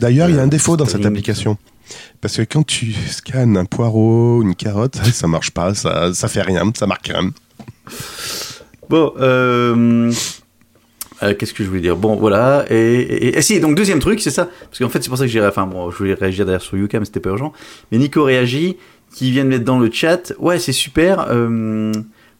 [0.00, 1.56] D'ailleurs, il y a un Euh, défaut dans cette application.
[2.20, 6.42] Parce que quand tu scannes un poireau, une carotte, ça marche pas, ça, ça fait
[6.42, 7.30] rien, ça marque rien.
[8.90, 10.12] Bon, euh,
[11.22, 11.96] euh, qu'est-ce que je voulais dire?
[11.96, 12.64] Bon, voilà.
[12.70, 14.48] Et, et, et si, donc deuxième truc, c'est ça.
[14.70, 15.44] Parce qu'en fait, c'est pour ça que j'ai.
[15.44, 17.52] Enfin, bon, je voulais réagir d'ailleurs sur Yuka, mais c'était pas urgent.
[17.90, 18.76] Mais Nico réagit,
[19.12, 20.32] qui vient de mettre dans le chat.
[20.38, 21.26] Ouais, c'est super.
[21.30, 21.92] euh,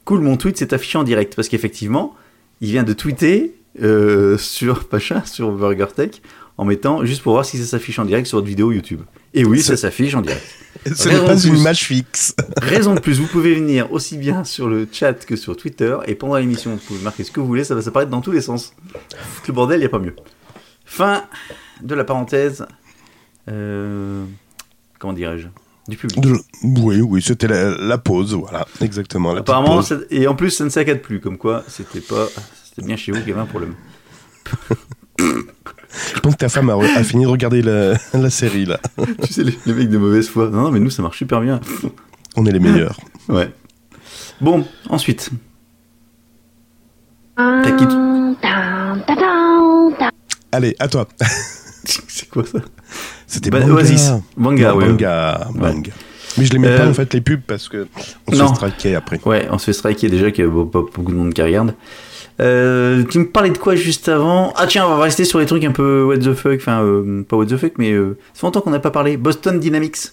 [0.05, 1.35] cool, mon tweet s'est affiché en direct.
[1.35, 2.15] Parce qu'effectivement,
[2.61, 6.23] il vient de tweeter euh, sur Pacha, sur BurgerTech,
[6.59, 9.01] en mettant juste pour voir si ça s'affiche en direct sur votre vidéo YouTube.
[9.33, 10.43] Et oui, ça s'affiche en direct.
[10.95, 12.35] Ce n'est pas une image fixe.
[12.59, 16.15] Raison de plus, vous pouvez venir aussi bien sur le chat que sur Twitter, et
[16.15, 18.41] pendant l'émission, vous pouvez marquer ce que vous voulez, ça va s'apparaître dans tous les
[18.41, 18.75] sens.
[19.47, 20.15] Le bordel, il n'y a pas mieux.
[20.85, 21.25] Fin
[21.83, 22.67] de la parenthèse.
[23.49, 24.25] euh,
[24.99, 25.49] comment dirais-je
[25.89, 26.21] Du public.
[26.21, 29.33] De- Oui, oui, c'était la, la pause, voilà, exactement.
[29.35, 32.27] la Apparemment, et en plus, ça ne saccade plus, comme quoi c'était pas.
[32.65, 33.75] C'était bien chez vous qu'il y avait un problème.
[35.19, 38.79] Je pense que ta femme a, fini de regarder la, la série, là.
[39.25, 40.49] tu sais, les, les mecs de mauvaise foi.
[40.51, 41.61] Non, non, mais nous, ça marche super bien.
[42.37, 42.97] On est les meilleurs.
[43.29, 43.51] Ouais.
[44.41, 45.29] Bon, ensuite.
[47.37, 47.87] T'as qui-
[50.53, 51.07] Allez, à toi.
[51.85, 52.59] C'est quoi ça?
[53.27, 53.73] C'était Bah, Banga.
[53.75, 54.13] Oasis.
[54.37, 54.89] Banga, Non, ouais.
[54.89, 55.73] Banga, Ouais.
[55.73, 55.93] Banga.
[56.39, 57.87] Mais je les mets Euh, pas, en fait, les pubs, parce que
[58.29, 58.49] on se non.
[58.49, 59.21] fait striker après.
[59.27, 61.75] Ouais, on se fait striker déjà qu'il y a beaucoup de monde qui regarde.
[62.41, 64.53] Euh, tu me parlais de quoi juste avant?
[64.57, 67.23] Ah tiens, on va rester sur les trucs un peu what the fuck, enfin euh,
[67.29, 69.17] pas what the fuck, mais euh, ça fait longtemps qu'on n'a pas parlé.
[69.17, 70.13] Boston Dynamics.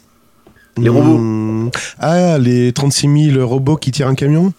[0.77, 1.17] Les robots.
[1.19, 1.69] Hmm.
[1.99, 4.53] Ah, les 36 000 robots qui tirent un camion?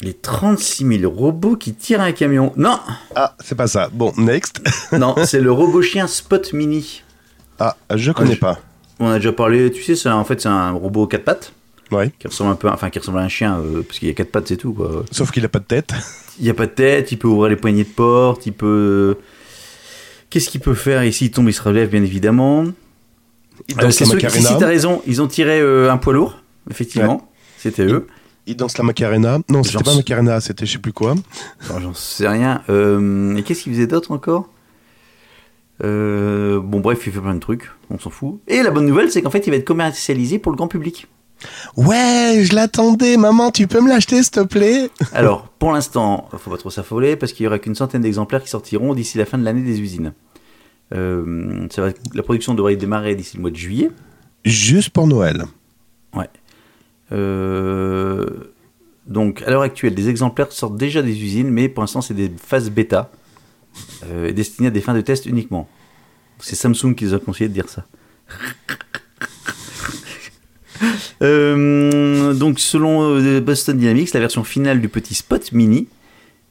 [0.00, 2.52] Les 36 000 robots qui tirent un camion.
[2.56, 2.78] Non,
[3.14, 3.88] Ah, c'est pas ça.
[3.92, 4.60] Bon, next.
[4.92, 7.02] non, c'est le robot chien Spot Mini.
[7.60, 8.58] Ah, je connais je- pas.
[9.00, 11.52] on a déjà parlé, tu sais, en fait c'est un robot quatre pattes
[11.90, 12.10] Ouais.
[12.18, 14.14] qui ressemble un peu, enfin qui ressemble à un chien euh, parce qu'il y a
[14.14, 15.04] quatre pattes c'est tout quoi.
[15.10, 15.92] Sauf qu'il a pas de tête.
[16.38, 19.16] Il n'y a pas de tête, il peut ouvrir les poignées de porte, il peut.
[20.30, 21.02] Qu'est-ce qu'il peut faire?
[21.04, 22.64] Ici Il tombe, il se relève bien évidemment.
[23.68, 24.48] Il Euh, danse c'est la Macarena.
[24.48, 26.38] si t'as raison, ils ont tiré euh, un poids lourd,
[26.70, 27.28] effectivement.
[27.56, 28.06] C'était eux.
[28.46, 29.38] Il danse la Macarena.
[29.48, 31.14] Non, c'était pas Macarena, c'était je sais plus quoi.
[31.80, 32.62] J'en sais rien.
[32.70, 34.48] Euh, et qu'est-ce qu'il faisait d'autre encore?
[35.82, 38.40] Euh, Bon, bref, il fait plein de trucs, on s'en fout.
[38.48, 41.06] Et la bonne nouvelle, c'est qu'en fait, il va être commercialisé pour le grand public.
[41.76, 44.90] Ouais, je l'attendais, maman, tu peux me l'acheter s'il te plaît?
[45.12, 48.50] Alors, pour l'instant, faut pas trop s'affoler parce qu'il y aura qu'une centaine d'exemplaires qui
[48.50, 50.12] sortiront d'ici la fin de l'année des usines.
[50.94, 53.90] Euh, ça va, la production devrait démarrer d'ici le mois de juillet.
[54.44, 55.44] Juste pour Noël.
[57.12, 58.26] Euh,
[59.06, 62.30] donc, à l'heure actuelle, des exemplaires sortent déjà des usines, mais pour l'instant, c'est des
[62.36, 63.10] phases bêta,
[64.04, 65.68] euh, destinées à des fins de test uniquement.
[66.40, 67.86] C'est Samsung qui nous a conseillé de dire ça.
[71.20, 75.88] Euh, donc, selon euh, Boston Dynamics, la version finale du petit Spot Mini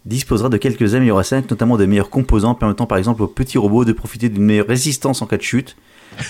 [0.05, 3.93] disposera de quelques améliorations, notamment de meilleurs composants permettant par exemple au petit robot de
[3.93, 5.77] profiter d'une meilleure résistance en cas de chute,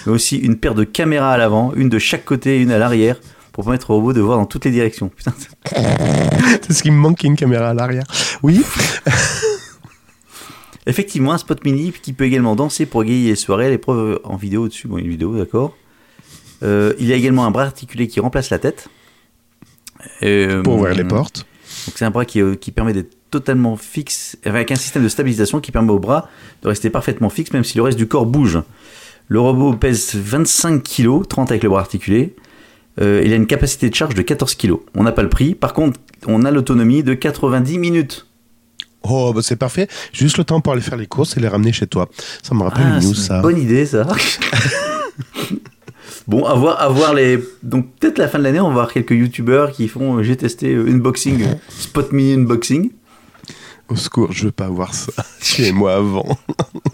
[0.05, 2.77] mais aussi une paire de caméras à l'avant, une de chaque côté et une à
[2.77, 3.19] l'arrière,
[3.53, 5.09] pour permettre au robot de voir dans toutes les directions.
[5.09, 5.33] Putain,
[5.65, 8.05] C'est ce qui me manque une caméra à l'arrière.
[8.43, 8.63] Oui,
[10.87, 14.63] Effectivement, un spot mini qui peut également danser pour égayer les soirées, l'épreuve en vidéo
[14.63, 15.75] au-dessus, bon, une vidéo, d'accord.
[16.63, 18.87] Euh, il y a également un bras articulé qui remplace la tête.
[20.23, 21.45] Euh, pour ouvrir les portes.
[21.85, 25.09] Donc c'est un bras qui, euh, qui permet d'être totalement fixe, avec un système de
[25.09, 26.29] stabilisation qui permet au bras
[26.63, 28.59] de rester parfaitement fixe, même si le reste du corps bouge.
[29.27, 32.35] Le robot pèse 25 kg, 30 avec le bras articulé.
[32.99, 34.75] Euh, il a une capacité de charge de 14 kg.
[34.95, 35.53] On n'a pas le prix.
[35.55, 38.25] Par contre, on a l'autonomie de 90 minutes.
[39.03, 39.87] Oh, bah c'est parfait.
[40.13, 42.09] Juste le temps pour aller faire les courses et les ramener chez toi.
[42.41, 43.41] Ça me rappelle Ah, une news, ça.
[43.41, 44.07] bonne idée, ça.
[46.27, 47.39] bon, à voir, à voir les.
[47.63, 50.17] Donc, peut-être la fin de l'année, on va voir quelques youtubeurs qui font.
[50.17, 52.91] euh, J'ai testé euh, unboxing, euh, spot mini unboxing.
[53.89, 55.11] Au secours, je veux pas voir ça.
[55.41, 56.37] Chez moi avant.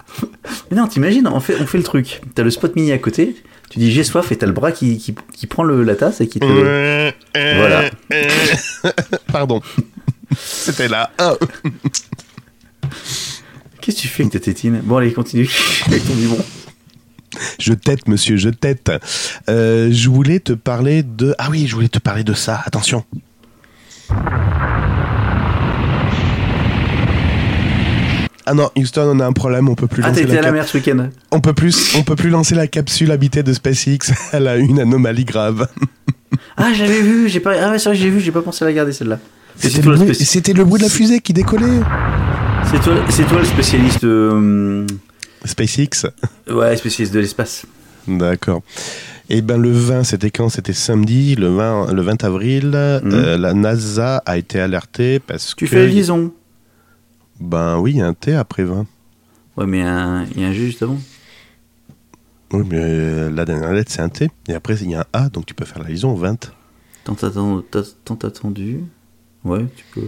[0.72, 2.22] Mais non, t'imagines, on fait, on fait le truc.
[2.36, 3.36] T'as le spot mini à côté,
[3.70, 6.22] tu dis j'ai soif et t'as le bras qui, qui, qui prend le, la tasse
[6.22, 7.12] et qui te.
[7.34, 7.90] Voilà.
[9.32, 9.62] Pardon.
[10.38, 11.12] C'était là.
[11.18, 11.36] Un.
[13.82, 14.82] Qu'est-ce que tu fais avec ta tétine?
[14.84, 15.50] Bon, allez, continue
[15.88, 16.44] avec ton biberon.
[17.60, 18.92] Je tête, monsieur, je tête.
[19.50, 21.36] Euh, je voulais te parler de.
[21.38, 22.62] Ah oui, je voulais te parler de ça.
[22.66, 23.04] Attention.
[28.46, 29.70] Ah non, Houston, on a un problème.
[29.70, 32.04] On peut plus Ah, lancer la à la mer ce week-end On peut plus, on
[32.04, 34.12] peut plus lancer la capsule habitée de SpaceX.
[34.34, 35.68] Elle a une anomalie grave.
[36.58, 37.54] Ah, j'avais vu, j'ai pas.
[37.62, 39.20] Ah, ouais, c'est vrai, j'ai vu, j'ai pas pensé à la garder celle-là.
[39.56, 41.80] C'était le, le bruit- de la fusée qui décollait.
[42.72, 44.04] c'est toi, c'est toi le spécialiste.
[44.04, 44.84] euh,
[45.46, 46.08] SpaceX.
[46.50, 47.66] Ouais, spécialiste de l'espace.
[48.08, 48.62] D'accord.
[49.30, 50.50] Et ben le 20, c'était quand?
[50.50, 52.72] C'était samedi, le 20, le 20 avril.
[52.76, 55.56] euh, la NASA a été alertée parce Mhm.
[55.58, 55.70] Tu que.
[55.72, 56.34] fais la liaison.
[57.40, 58.86] Ben oui, il y a un T après 20.
[59.58, 61.00] Ouais, mais un- il y a un G juste avant.
[62.52, 64.30] Oui, mais euh, la dernière lettre, c'est un T.
[64.48, 66.52] Et après, il y a un A, donc tu peux faire la liaison au 20.
[67.04, 68.82] Tant atten- t'as- tant attendu.
[69.44, 70.08] Ouais, tu peux.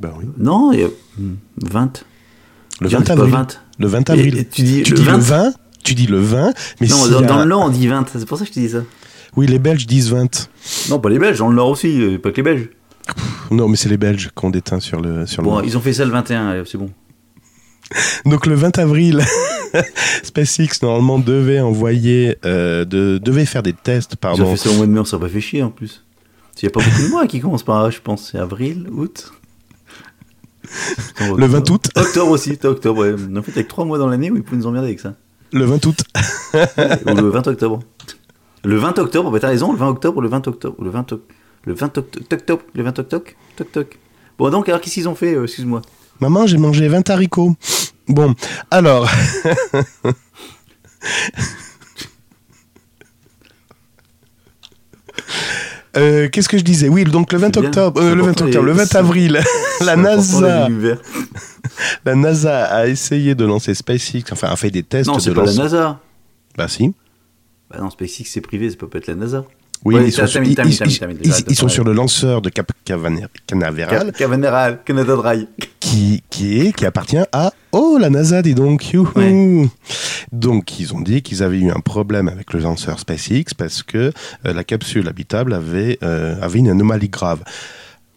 [0.00, 0.24] Ben oui.
[0.38, 2.04] Non, il y a hmm, 20.
[2.80, 3.32] Le Dire 20 pas avril.
[3.32, 3.60] 20.
[3.78, 4.38] Le 20 Et- avril.
[4.38, 5.12] et tu dis tu le dis 20.
[5.16, 5.52] le 20,
[5.84, 8.06] tu dis le 20, mais Non, s'il dans, a- dans le Nord, on dit 20.
[8.12, 8.78] C'est pour ça que je te dis ça.
[9.36, 10.48] Oui, les Belges disent 20.
[10.90, 12.68] Non, pas les Belges, dans le Nord aussi, euh, pas que les Belges.
[13.50, 15.64] Non, mais c'est les Belges qu'on déteint sur le sur le Bon, Nord.
[15.64, 16.90] ils ont fait ça le 21, allez, c'est bon.
[18.26, 19.22] Donc le 20 avril,
[20.22, 24.50] SpaceX normalement devait envoyer, euh, de- devait faire des tests, Ils ont pardon.
[24.50, 26.04] fait ça au mois de mai, on s'est pas fait chier en plus.
[26.62, 28.30] Il n'y a pas beaucoup de mois qui commencent par je pense.
[28.32, 29.32] C'est avril, août.
[31.36, 31.88] Le 20 août.
[31.96, 33.14] Octobre aussi, octobre, ouais.
[33.14, 35.14] En fait, avec 3 mois dans l'année où ils pouvaient nous emmerder avec ça.
[35.52, 36.04] Le 20 août.
[36.54, 37.80] Ou le 20 octobre.
[38.64, 40.76] Le 20 octobre, bah t'as raison, le 20 octobre le 20 octobre.
[40.82, 41.22] Le 20 octobre.
[41.64, 42.26] Le 20 octobre.
[42.28, 42.60] Toc toc.
[42.74, 43.24] Le 20 octobre.
[43.56, 43.98] Toc toc.
[44.38, 45.82] Bon, donc, alors qu'est-ce qu'ils ont fait euh, Excuse-moi?
[46.20, 47.54] Maman, j'ai mangé 20 haricots.
[48.08, 48.34] Bon,
[48.70, 49.08] alors.
[55.96, 57.68] Euh, Qu'est-ce que je disais Oui, donc le 20 C'est bien.
[57.70, 59.40] octobre, euh, le 20 important, octobre, le les- 20 avril,
[59.80, 60.68] la NASA,
[62.04, 65.32] la NASA a essayé de lancer SpaceX, enfin a fait des tests Non, de c'est
[65.34, 65.52] pas la.
[65.54, 66.00] NASA.
[66.56, 66.92] Bah si.
[67.70, 69.44] Bah non, SpaceX c'est privé, ça peut pas être la NASA.
[69.84, 73.28] Oui, ils sont, sur, ils- sont sur le lanceur de Cap Canaveral
[74.12, 75.48] Canaveral Canada Dry.
[75.78, 78.92] qui, qui, est, qui appartient à Oh la NASA, dis donc.
[79.14, 79.68] Ouais.
[80.32, 84.12] Donc ils ont dit qu'ils avaient eu un problème avec le lanceur SpaceX parce que
[84.46, 87.42] euh, la capsule habitable avait, euh, avait une anomalie grave.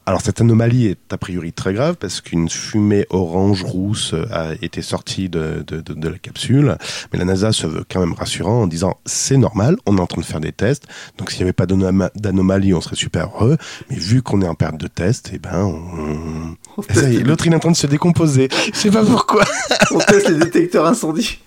[0.08, 5.28] Alors cette anomalie est a priori très grave parce qu'une fumée orange-rousse a été sortie
[5.28, 6.78] de, de, de, de la capsule,
[7.12, 10.08] mais la NASA se veut quand même rassurant en disant c'est normal, on est en
[10.08, 10.86] train de faire des tests,
[11.18, 13.58] donc s'il n'y avait pas d'anoma- d'anomalie, on serait super heureux,
[13.90, 16.56] mais vu qu'on est en période de test, eh ben on...
[17.26, 19.44] L'autre il est en train de se décomposer, je sais pas pourquoi.
[19.92, 21.40] On teste les détecteurs incendie.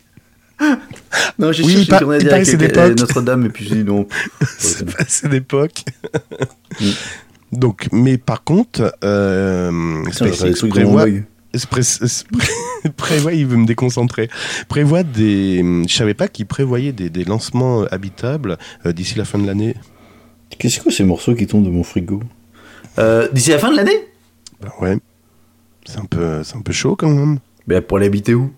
[1.38, 1.90] Non, j'ai Oui, cherché une
[2.78, 2.88] à.
[3.00, 4.06] Notre-Dame, et puis j'ai dit non.
[4.58, 5.84] c'est passé d'époque.
[7.52, 11.06] Donc, mais par contre, euh, SpaceX prévoit.
[11.68, 11.80] Pré-
[12.96, 14.28] prévoit, il veut me déconcentrer,
[14.68, 19.38] prévoit des, je savais pas qu'il prévoyait des, des lancements habitables euh, d'ici la fin
[19.38, 19.74] de l'année.
[20.58, 22.22] Qu'est-ce que ces morceaux qui tombent de mon frigo
[22.98, 23.98] euh, D'ici la fin de l'année?
[24.60, 24.98] Ben ouais,
[25.84, 27.38] c'est un peu, c'est un peu chaud quand même.
[27.66, 28.52] Ben pour l'habiter où?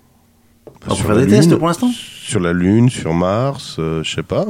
[0.84, 1.90] On va Sur faire la des tests Lune, pour l'instant?
[1.94, 4.46] Sur la Lune, sur Mars, euh, je sais pas.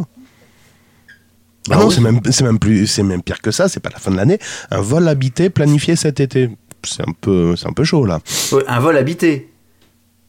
[1.69, 1.95] Bah ah non, oui.
[1.95, 3.69] c'est même, c'est même plus, c'est même pire que ça.
[3.69, 4.39] C'est pas la fin de l'année.
[4.71, 6.51] Un vol habité planifié cet été.
[6.85, 8.19] C'est un peu, c'est un peu chaud là.
[8.53, 9.49] Ouais, Un vol habité.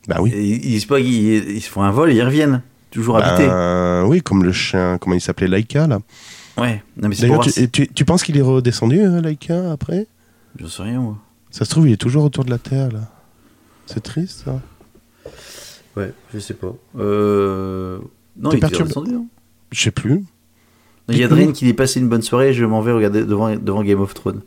[0.08, 0.32] Bah oui.
[0.36, 2.62] Ils, ils, ils- ils font un vol et ils reviennent.
[2.92, 3.48] Toujours habité.
[3.48, 6.00] Ben, oui, comme le chien, comment il s'appelait Laika là.
[6.58, 10.06] Ouais, non mais D'ailleurs, tu, tu, tu penses qu'il est redescendu euh, Laika après?
[10.60, 11.18] J'en sais rien moi.
[11.50, 13.10] Ça se trouve, il est toujours autour de la Terre là.
[13.88, 14.62] C'est triste ça.
[15.98, 16.74] Ouais, je sais pas.
[17.00, 17.98] Euh...
[18.38, 19.26] Non, T'es il perturbé redescendu, hein.
[19.72, 20.24] Je sais plus.
[21.10, 23.84] Il y a qui dit passer une bonne soirée, je m'en vais regarder devant, devant
[23.84, 24.42] Game of Thrones.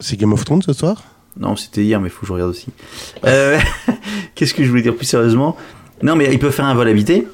[0.00, 1.02] C'est Game of Thrones ce soir?
[1.38, 2.66] Non, c'était hier, mais il faut que je regarde aussi.
[3.24, 3.58] Euh,
[4.34, 5.56] Qu'est-ce que je voulais dire plus sérieusement?
[6.02, 7.26] Non, mais ils peuvent faire un vol habité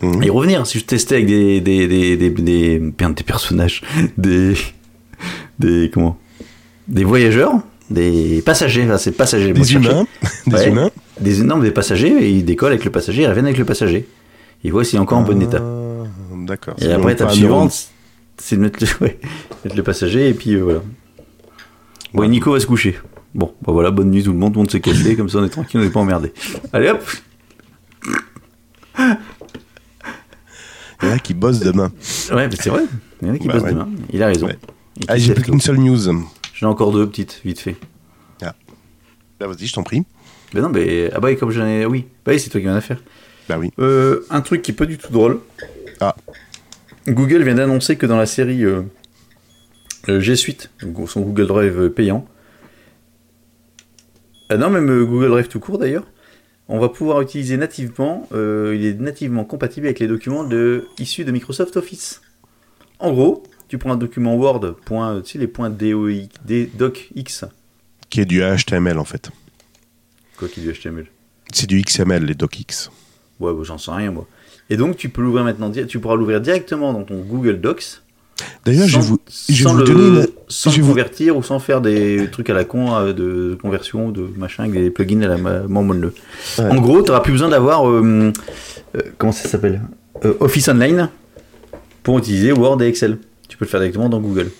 [0.00, 0.22] Mhm.
[0.22, 0.66] et revenir.
[0.66, 2.92] Si je testais avec des des des des, des,
[3.24, 3.82] personnages,
[4.18, 4.54] des
[5.58, 6.18] des comment?
[6.88, 7.52] Des voyageurs,
[7.90, 8.82] des passagers.
[8.84, 9.52] Enfin, c'est passagers.
[9.52, 10.06] Des humains.
[10.46, 10.68] Des Ouais.
[10.68, 10.90] humains.
[11.20, 12.12] Des non, des passagers.
[12.20, 14.08] Et ils décollent avec le passager, ils reviennent avec le passager.
[14.64, 15.62] Ils voient s'il est encore en bon état.
[16.46, 16.74] D'accord.
[16.80, 17.88] Et après, étape suivante,
[18.36, 19.18] c'est de mettre le, ouais,
[19.64, 20.82] mettre le passager et puis euh, voilà.
[22.14, 22.98] Bon, et Nico va se coucher.
[23.34, 25.38] Bon, bah voilà, bonne nuit tout le monde, tout le monde s'est cassé, comme ça
[25.38, 26.32] on est tranquille, on n'est pas emmerdé.
[26.72, 27.02] Allez hop
[31.02, 31.90] Il y en a qui bossent demain.
[32.32, 32.84] Ouais, mais c'est vrai,
[33.22, 33.72] il y en a qui Bah bossent ouais.
[33.72, 33.88] demain.
[34.12, 34.46] Il a raison.
[34.46, 34.58] Ouais.
[35.08, 35.98] Ah, j'ai plus qu'une seule news.
[36.54, 37.76] J'en ai encore deux petites, vite fait.
[38.40, 40.04] Bah vas-y, je t'en prie.
[40.54, 41.10] Mais non, mais.
[41.12, 41.84] Ah bah, comme j'en ai.
[41.84, 43.02] Oui, bah oui, c'est toi qui viens à faire.
[43.48, 43.72] Bah oui.
[43.80, 45.40] Euh, un truc qui est pas du tout drôle.
[46.02, 46.16] Ah.
[47.06, 48.82] Google vient d'annoncer que dans la série euh,
[50.08, 50.70] euh, G Suite,
[51.06, 52.26] son Google Drive euh, payant,
[54.48, 56.06] ah non, même Google Drive tout court d'ailleurs,
[56.68, 61.24] on va pouvoir utiliser nativement, euh, il est nativement compatible avec les documents de, issus
[61.24, 62.20] de Microsoft Office.
[62.98, 67.44] En gros, tu prends un document Word, point, tu sais, les points docx,
[68.10, 69.30] Qui est du HTML en fait.
[70.36, 71.06] quoi qu'il y ait du HTML.
[71.52, 72.90] C'est du XML, les docx.
[73.40, 74.26] Ouais, bah, j'en sais rien moi.
[74.70, 78.00] Et donc tu peux l'ouvrir maintenant, tu pourras l'ouvrir directement dans ton Google Docs.
[78.64, 79.18] D'ailleurs, je vais vous,
[79.50, 82.48] je sans vous le- donner sans je vais vous- convertir ou sans faire des trucs
[82.50, 86.12] à la con euh, de conversion, de machin, avec des plugins à la ma- mamonle.
[86.58, 86.64] Ouais.
[86.64, 87.88] En gros, tu n'auras plus besoin d'avoir.
[87.88, 88.32] euh,
[88.96, 89.82] euh, comment ça s'appelle?
[90.24, 91.08] Euh, Office Online
[92.02, 93.18] pour utiliser Word et Excel.
[93.48, 94.50] Tu peux le faire directement dans Google.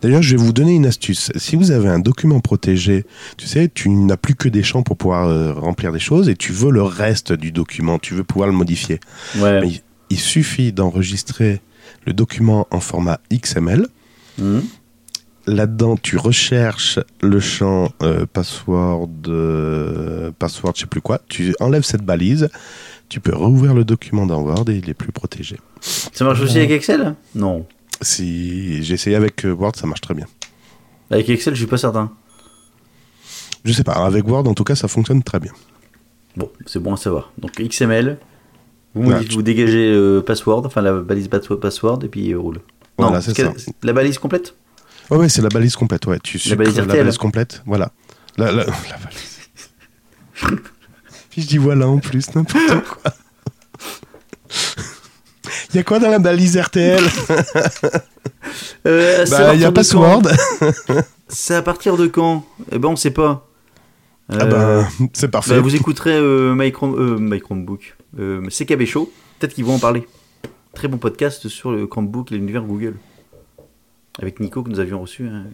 [0.00, 1.30] D'ailleurs, je vais vous donner une astuce.
[1.36, 3.04] Si vous avez un document protégé,
[3.36, 6.36] tu sais, tu n'as plus que des champs pour pouvoir euh, remplir des choses et
[6.36, 9.00] tu veux le reste du document, tu veux pouvoir le modifier.
[9.38, 9.60] Ouais.
[9.60, 11.60] Mais il suffit d'enregistrer
[12.06, 13.86] le document en format XML.
[14.38, 14.62] Mhm.
[15.46, 21.20] Là-dedans, tu recherches le champ euh, password, euh, password, je sais plus quoi.
[21.28, 22.48] Tu enlèves cette balise.
[23.08, 25.58] Tu peux rouvrir le document dans Word et il est plus protégé.
[25.80, 27.14] Ça marche aussi avec Excel?
[27.34, 27.66] Non.
[28.02, 30.26] Si j'ai essayé avec euh, Word, ça marche très bien.
[31.10, 32.12] Avec Excel, je suis pas certain.
[33.64, 35.52] Je sais pas, avec Word, en tout cas, ça fonctionne très bien.
[36.36, 37.32] Bon, c'est bon à savoir.
[37.38, 38.18] Donc XML,
[38.94, 42.60] vous, Ouais, vous dégagez le password, enfin la balise pass- password, et puis il roule.
[42.98, 43.52] Non, c'est ça.
[43.82, 44.54] La balise complète
[45.10, 46.06] ouais, c'est la balise complète.
[46.06, 47.62] Ouais, tu sucres balise la balise complète.
[47.66, 47.92] Voilà.
[48.38, 49.38] La, la, la balise.
[51.30, 53.12] Puis je dis voilà en plus, n'importe quoi.
[55.70, 57.02] Il y a quoi dans la balise RTL
[58.86, 60.22] euh, Bah, il y a quand password.
[61.28, 63.48] C'est à partir de quand Eh ben, on sait pas.
[64.28, 65.54] Ah Euh, bah, c'est parfait.
[65.54, 69.74] bah, vous écouterez euh, My, Chrome- euh, My Chromebook, euh, CKB Show, peut-être qu'ils vont
[69.74, 70.06] en parler.
[70.74, 72.94] Très bon podcast sur le Chromebook et l'univers Google.
[74.20, 75.44] Avec Nico que nous avions reçu hein.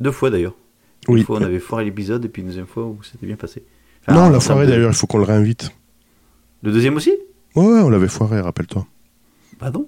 [0.00, 0.54] deux fois d'ailleurs.
[1.08, 1.24] Une Oui.
[1.24, 3.64] fois on avait foiré l'épisode et puis une deuxième fois où c'était bien passé.
[4.02, 5.70] Enfin, Non, en la de- d'ailleurs, il faut qu'on le réinvite.
[6.62, 7.12] Le deuxième aussi?
[7.54, 8.86] Ouais, ouais, on l'avait foiré, rappelle-toi.
[9.58, 9.86] Pardon?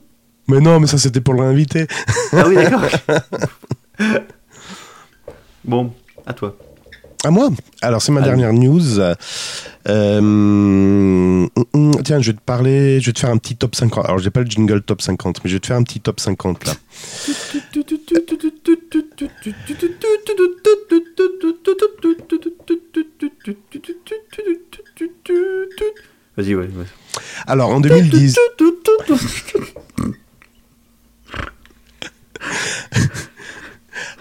[0.48, 1.86] Mais non, mais ça c'était pour le réinviter.
[2.32, 2.84] Ah oui d'accord.
[5.64, 5.92] bon,
[6.26, 6.56] à toi.
[7.24, 7.48] À moi?
[7.80, 8.28] Alors, c'est ma Allez.
[8.28, 9.00] dernière news.
[9.00, 9.14] Euh,
[10.18, 14.04] hum, hum, tiens, je vais te parler, je vais te faire un petit top 50.
[14.04, 16.20] Alors, j'ai pas le jingle top 50, mais je vais te faire un petit top
[16.20, 16.74] 50 là.
[26.36, 26.64] Vas-y, ouais.
[26.66, 26.86] ouais.
[27.46, 28.36] Alors en 2010,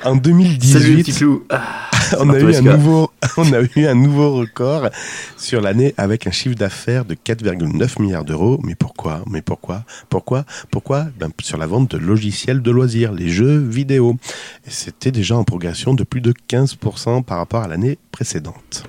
[0.04, 1.46] en Salut les 2018, petits clous.
[1.50, 4.90] Ah, on a, eu un nouveau, on a eu un nouveau record
[5.38, 8.60] sur l'année avec un chiffre d'affaires de 4,9 milliards d'euros.
[8.64, 9.24] Mais pourquoi?
[9.30, 9.84] Mais pourquoi?
[10.10, 10.46] Pourquoi?
[10.72, 11.08] Pourquoi?
[11.20, 14.18] Ben, Sur la vente de logiciels de loisirs, les jeux vidéo.
[14.68, 18.84] Et c'était déjà en progression de plus de 15% par rapport à l'année précédente.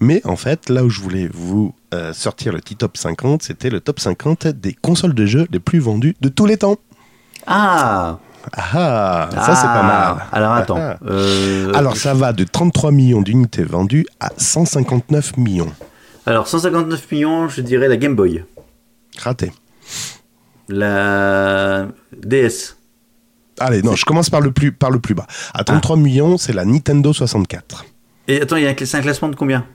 [0.00, 3.70] Mais en fait, là où je voulais vous euh, sortir le petit top 50, c'était
[3.70, 6.76] le top 50 des consoles de jeux les plus vendues de tous les temps.
[7.46, 8.18] Ah,
[8.52, 10.26] Ah, ça c'est pas Ah, mal.
[10.32, 10.76] Alors attends.
[10.78, 10.96] Ah.
[11.06, 15.72] euh, Alors ça va de 33 millions d'unités vendues à 159 millions.
[16.26, 18.44] alors 159 millions, je dirais la Game Boy.
[19.18, 19.50] Raté.
[20.68, 22.76] La DS.
[23.58, 25.26] Allez, non, je commence par le plus, par le plus bas.
[25.54, 27.84] À 33 millions, c'est la Nintendo 64.
[28.28, 29.66] Et attends, il y a un, c'est un classement de combien?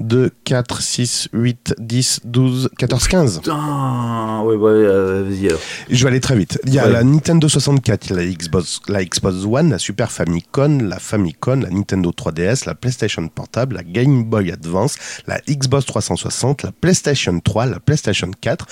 [0.00, 3.38] 2, 4, 6, 8, 10, 12, 14, 15.
[3.38, 5.60] Putain, ouais, bah, ouais, euh, vas-y alors.
[5.88, 6.60] Je vais aller très vite.
[6.66, 6.92] Il y a ouais.
[6.92, 12.10] la Nintendo 64, la Xbox, la Xbox One, la Super Famicom, la Famicom, la Nintendo
[12.10, 17.80] 3DS, la PlayStation Portable, la Game Boy Advance, la Xbox 360, la PlayStation 3, la
[17.80, 18.66] PlayStation 4,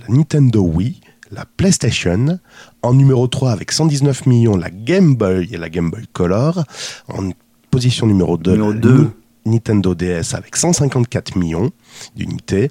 [0.00, 2.38] la Nintendo Wii, la PlayStation.
[2.82, 6.64] En numéro 3, avec 119 millions, la Game Boy et la Game Boy Color.
[7.08, 7.30] En
[7.70, 9.10] position numéro 2, numéro la 2.
[9.46, 11.70] Nintendo DS avec 154 millions
[12.14, 12.70] d'unités.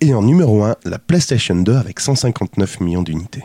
[0.00, 3.42] Et en numéro 1, la PlayStation 2 avec 159 millions d'unités.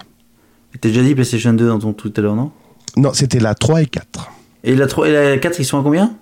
[0.80, 2.52] T'as déjà dit PlayStation 2 dans ton tout à l'heure, non?
[2.98, 4.32] Non, c'était la 3 et 4.
[4.64, 6.16] Et la, 3, et la 4, ils sont à combien?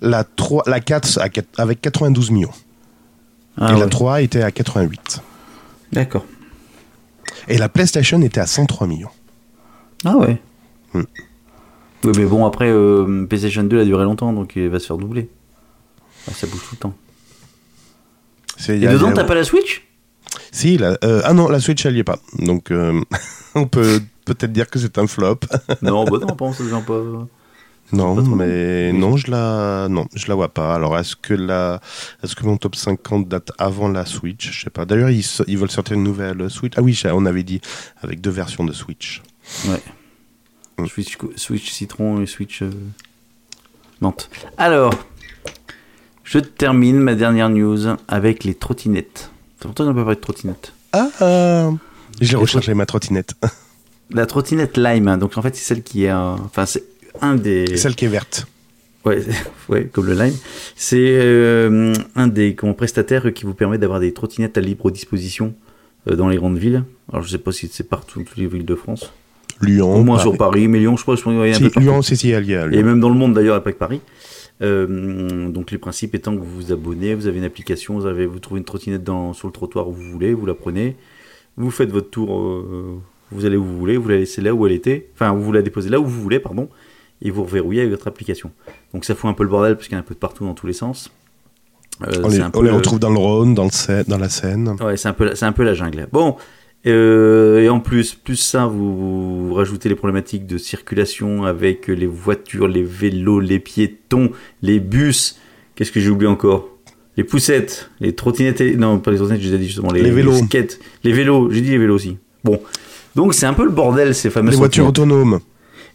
[0.00, 2.50] La, 3, la 4 à quat- avec 92 millions.
[3.60, 3.90] ah, et la ouais.
[3.90, 5.20] 3 était à 88.
[5.92, 6.24] D'accord.
[7.48, 9.10] Et la PlayStation était à 103 millions.
[10.04, 10.40] Ah ouais.
[10.94, 11.02] Hmm.
[12.04, 14.98] Oui, mais bon, après, euh, PlayStation 2 a duré longtemps, donc il va se faire
[14.98, 15.28] doubler.
[16.28, 16.94] Ah, ça bouge tout le temps.
[18.68, 19.86] Et a- dedans, a- t'as pas la Switch?
[20.52, 22.18] Si, la- euh, ah non, la Switch, elle y est pas.
[22.38, 23.00] Donc, euh,
[23.54, 25.40] on peut peut-être dire que c'est un flop.
[25.82, 27.00] Non, bah non, pense, pas.
[27.90, 30.74] Non, Pas trop mais non, je la, non, je la vois pas.
[30.74, 31.80] Alors, est-ce que la,
[32.22, 34.50] est-ce que mon top 50 date avant la Switch?
[34.52, 34.84] Je sais pas.
[34.84, 35.24] D'ailleurs, ils,
[35.56, 36.74] veulent sortir une nouvelle Switch.
[36.76, 37.62] Ah oui, on avait dit
[38.02, 39.22] avec deux versions de Switch.
[39.68, 40.86] Ouais.
[40.86, 42.70] Switch, co- Switch citron et Switch euh,
[44.02, 44.28] menthe.
[44.58, 44.92] Alors,
[46.30, 49.30] je termine ma dernière news avec les trottinettes.
[49.60, 50.72] C'est toi qu'on n'a pas parlé de trottinettes.
[50.92, 51.70] Ah,
[52.20, 53.34] l'ai Et rechargé ma trottinette.
[54.10, 56.08] La trottinette Lime, donc en fait, c'est celle qui est.
[56.08, 56.84] un- Enfin, c'est
[57.20, 57.76] un des.
[57.76, 58.46] Celle qui est verte.
[59.04, 59.22] Ouais,
[59.68, 60.34] ouais, comme le Lime.
[60.76, 65.54] C'est euh, un des comment, prestataires qui vous permet d'avoir des trottinettes à libre disposition
[66.10, 66.84] euh, dans les grandes villes.
[67.12, 69.12] Alors, je sais pas si c'est partout, toutes les villes de France.
[69.60, 69.94] Lyon.
[69.94, 70.28] Au moins Paris.
[70.30, 71.80] sur Paris, mais Lyon, je crois, je pense qu'il y a un Si, peu partout.
[71.80, 72.56] Lyon, c'est si, elle y est.
[72.56, 72.84] à Et Lyon.
[72.84, 74.00] même dans le monde d'ailleurs, pas que Paris.
[74.60, 78.26] Euh, donc les principes étant que vous vous abonnez, vous avez une application, vous, avez,
[78.26, 80.96] vous trouvez une trottinette sur le trottoir où vous voulez, vous la prenez,
[81.56, 82.98] vous faites votre tour, euh,
[83.30, 85.62] vous allez où vous voulez, vous la laissez là où elle était, enfin vous la
[85.62, 86.68] déposez là où vous voulez, pardon,
[87.22, 88.50] et vous reverrouillez avec votre application.
[88.92, 90.18] Donc ça fout un peu le bordel parce qu'il y en a un peu de
[90.20, 91.12] partout dans tous les sens.
[92.06, 94.04] Euh, On les, un peu on les le- retrouve dans le Rhône, dans, le Seine,
[94.08, 94.76] dans la Seine.
[94.80, 96.06] Ouais, c'est un peu, c'est un peu la jungle.
[96.12, 96.36] Bon,
[96.88, 102.06] euh, et en plus, plus ça, vous, vous rajoutez les problématiques de circulation avec les
[102.06, 104.30] voitures, les vélos, les piétons,
[104.62, 105.38] les bus.
[105.74, 106.68] Qu'est-ce que j'ai oublié encore?
[107.16, 110.34] Les poussettes, les trottinettes, et- non pas les trottinettes, j'ai dit justement les, Les vélos.
[110.44, 111.50] skates, les vélos.
[111.50, 112.16] J'ai dit les vélos aussi.
[112.44, 112.60] Bon,
[113.16, 114.52] donc c'est un peu le bordel ces fameuses.
[114.52, 115.40] Les voitures autonomes.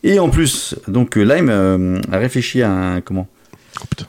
[0.03, 3.27] Et en plus, donc euh, Lime euh, a réfléchi à un comment?
[3.82, 4.06] Oh, putain.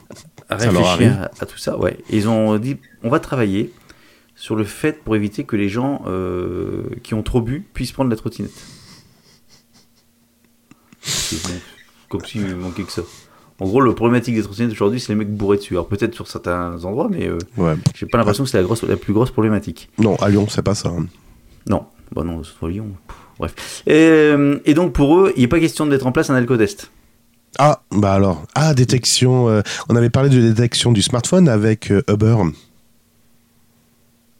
[0.49, 1.97] a réfléchi à, à tout ça, ouais.
[2.09, 3.71] Ils ont dit, on va travailler
[4.35, 8.09] sur le fait pour éviter que les gens euh, qui ont trop bu puissent prendre
[8.09, 8.51] la trottinette.
[12.09, 13.01] Comme s'il manquait que ça.
[13.59, 15.73] En gros, le problématique des trottinettes aujourd'hui, c'est les mecs bourrés dessus.
[15.73, 17.75] Alors peut-être sur certains endroits, mais euh, Ouais.
[17.95, 19.89] j'ai pas l'impression que c'est la, grosse, la plus grosse problématique.
[19.97, 20.89] Non, à Lyon, c'est pas ça.
[20.89, 21.05] hein.
[21.69, 22.89] Non, bah non, c'est Lyon.
[23.07, 23.83] Pff, Bref.
[23.87, 26.35] Et, euh, et donc pour eux, il n'est pas question de mettre en place un
[26.35, 26.91] alcotest.
[27.57, 28.43] Ah, bah alors.
[28.55, 29.47] Ah, détection.
[29.49, 32.35] euh, on avait parlé de détection du smartphone avec Uber.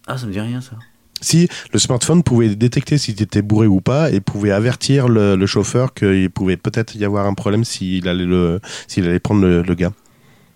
[0.07, 0.73] Ah, ça me dit rien ça.
[1.21, 5.35] Si le smartphone pouvait détecter si tu étais bourré ou pas et pouvait avertir le,
[5.35, 9.41] le chauffeur qu'il pouvait peut-être y avoir un problème s'il allait, le, s'il allait prendre
[9.41, 9.93] le, le gars.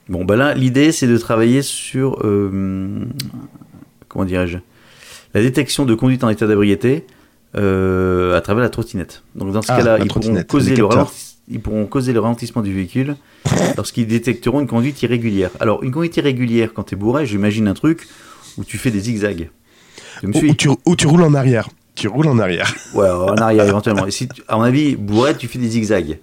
[0.09, 3.05] Bon, bah là, l'idée, c'est de travailler sur, euh,
[4.07, 4.57] comment dirais-je,
[5.33, 7.05] la détection de conduite en état d'ébriété
[7.55, 9.23] euh, à travers la trottinette.
[9.35, 12.61] Donc, dans ce Ah, cas-là, ils pourront, causer le ralentis- ils pourront causer le ralentissement
[12.61, 13.15] du véhicule
[13.77, 15.51] lorsqu'ils détecteront une conduite irrégulière.
[15.59, 18.07] Alors, une conduite irrégulière, quand tu es bourré, j'imagine un truc
[18.57, 19.49] où tu fais des zigzags.
[20.21, 21.69] Tu me suis tu, ou tu roules en arrière.
[21.95, 22.73] Tu roules en arrière.
[22.93, 24.07] Ouais, en arrière éventuellement.
[24.07, 26.19] Et si tu- à mon avis, bourré, tu fais des zigzags.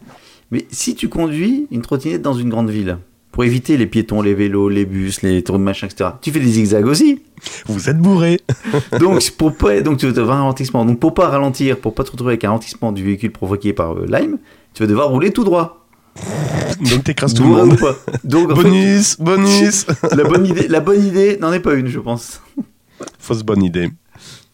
[0.51, 2.99] Mais si tu conduis une trottinette dans une grande ville,
[3.33, 6.41] pour éviter les piétons, les vélos, les bus, les tours de machin, etc., tu fais
[6.41, 7.21] des zigzags aussi.
[7.67, 8.41] Vous êtes bourré.
[8.99, 10.85] Donc, pour pas, donc tu vas avoir un ralentissement.
[10.87, 13.93] Donc, pour pas ralentir, pour pas te retrouver avec un ralentissement du véhicule provoqué par
[13.95, 14.39] euh, Lime,
[14.73, 15.86] tu vas devoir rouler tout droit.
[16.91, 17.79] Donc t'écrases tout le monde.
[17.79, 17.97] pas.
[18.25, 19.87] Donc, fait, Bonus, bonus.
[20.15, 22.41] la bonne idée, la bonne idée n'en est pas une, je pense.
[23.19, 23.91] Fausse bonne idée.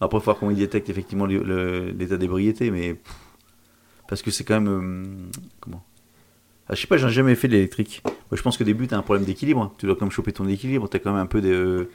[0.00, 2.96] Après, il faut voir comment il détecte effectivement l'état d'ébriété, mais.
[4.08, 4.68] Parce que c'est quand même.
[4.68, 5.82] euh, comment?
[6.68, 8.02] Ah, Je sais pas, j'ai jamais fait de l'électrique.
[8.04, 9.72] Moi, je pense qu'au début, tu as un problème d'équilibre.
[9.78, 10.88] Tu dois quand même choper ton équilibre.
[10.88, 11.88] Tu as quand même un peu de.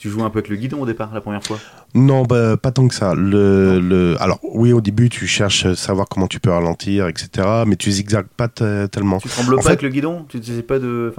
[0.00, 1.58] Tu joues un peu avec le guidon au départ, la première fois.
[1.94, 3.14] Non, bah, pas tant que ça.
[3.14, 4.16] Le, le...
[4.18, 7.46] Alors, oui, au début, tu cherches à savoir comment tu peux ralentir, etc.
[7.66, 9.18] Mais tu zigzags pas te- tellement.
[9.18, 10.24] Tu trembles En pas fait- avec le guidon?
[10.30, 11.12] Tu sais pas de.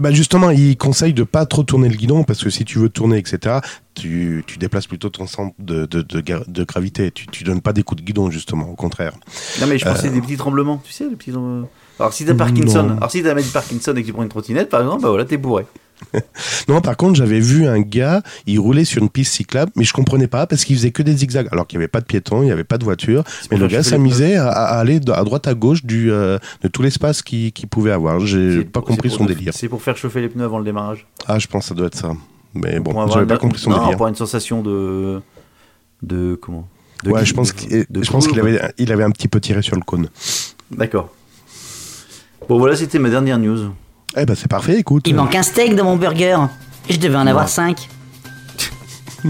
[0.00, 2.88] Bah justement, il conseille de pas trop tourner le guidon parce que si tu veux
[2.88, 3.56] tourner, etc.,
[3.94, 7.10] tu, tu déplaces plutôt ton centre de, de, de, ga- de gravité.
[7.10, 9.12] Tu, tu donnes pas des coups de guidon, justement, au contraire.
[9.60, 11.32] Non, mais je pensais des petits tremblements, tu sais, les petits.
[11.36, 11.62] euh,
[11.98, 12.96] Alors, si t'as Parkinson, Non.
[12.96, 15.36] alors si t'as Parkinson et que tu prends une trottinette, par exemple, bah voilà, t'es
[15.36, 15.66] bourré.
[16.68, 19.92] Non, par contre, j'avais vu un gars, il roulait sur une piste cyclable, mais je
[19.92, 22.42] comprenais pas parce qu'il faisait que des zigzags, alors qu'il n'y avait pas de piétons,
[22.42, 23.24] il n'y avait pas de voiture.
[23.50, 26.82] Mais le gars s'amusait à, à aller à droite à gauche du, euh, de tout
[26.82, 28.20] l'espace qu'il pouvait avoir.
[28.20, 29.52] J'ai pas pour- compris son délire.
[29.54, 31.06] C'est pour faire chauffer les pneus avant le démarrage.
[31.26, 32.12] Ah, je pense que ça doit être ça.
[32.54, 33.88] Mais bon, j'avais pas compris son non, délire.
[33.90, 35.20] pour avoir une sensation de.
[36.02, 36.38] De.
[36.40, 36.68] Comment
[37.04, 40.08] de Ouais, je pense qu'il avait, il avait un petit peu tiré sur le cône.
[40.70, 41.10] D'accord.
[42.48, 43.70] Bon, voilà, c'était ma dernière news.
[44.20, 45.04] Eh ben, c'est parfait, écoute.
[45.06, 46.36] Il manque un steak dans mon burger.
[46.90, 47.88] Je devais en avoir cinq.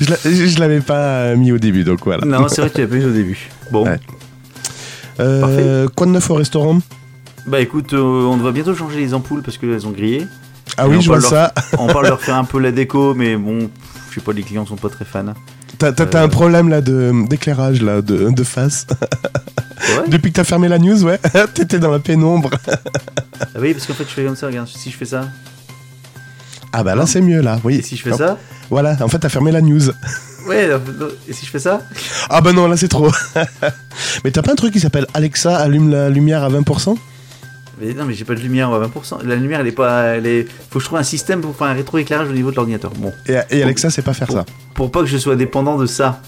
[0.00, 2.24] Je l'a- je l'avais pas mis au début, donc voilà.
[2.24, 3.48] Non, c'est vrai que tu l'as pas eu au début.
[3.70, 3.98] Bon, Ouais.
[5.20, 6.78] Euh, quoi de neuf au restaurant?
[7.46, 10.26] Bah écoute, euh, on va bientôt changer les ampoules parce qu'elles ont grillé.
[10.76, 11.52] Ah Et oui, on je vois parle ça.
[11.78, 13.68] On parle de refaire un peu la déco, mais bon,
[14.10, 15.34] je sais pas, les clients sont pas très fans.
[15.78, 16.24] T'as Euh.
[16.24, 18.86] un problème là de- d'éclairage là, de, de face?
[19.80, 20.08] Ouais.
[20.08, 21.18] Depuis que t'as fermé la news, ouais,
[21.54, 22.50] t'étais dans la pénombre.
[22.70, 25.28] Ah oui, parce qu'en fait, je fais comme ça, regarde, si je fais ça,
[26.72, 27.76] Ah bah là c'est mieux là, oui.
[27.76, 28.36] et si je fais ça,
[28.70, 29.88] Voilà, en fait t'as fermé la news.
[30.48, 30.68] ouais,
[31.28, 31.82] et si je fais ça,
[32.28, 33.10] Ah bah non, là c'est trop.
[34.24, 36.96] Mais t'as pas un truc qui s'appelle Alexa allume la lumière à 20%
[37.80, 39.24] mais non, mais j'ai pas de lumière à 20%.
[39.24, 41.68] La lumière, elle est pas, elle est, faut que je trouve un système pour faire
[41.68, 42.90] un rétroéclairage au niveau de l'ordinateur.
[42.96, 44.44] Bon, et, et Alexa c'est pas faire ça.
[44.74, 46.20] pour pas que je sois dépendant de ça.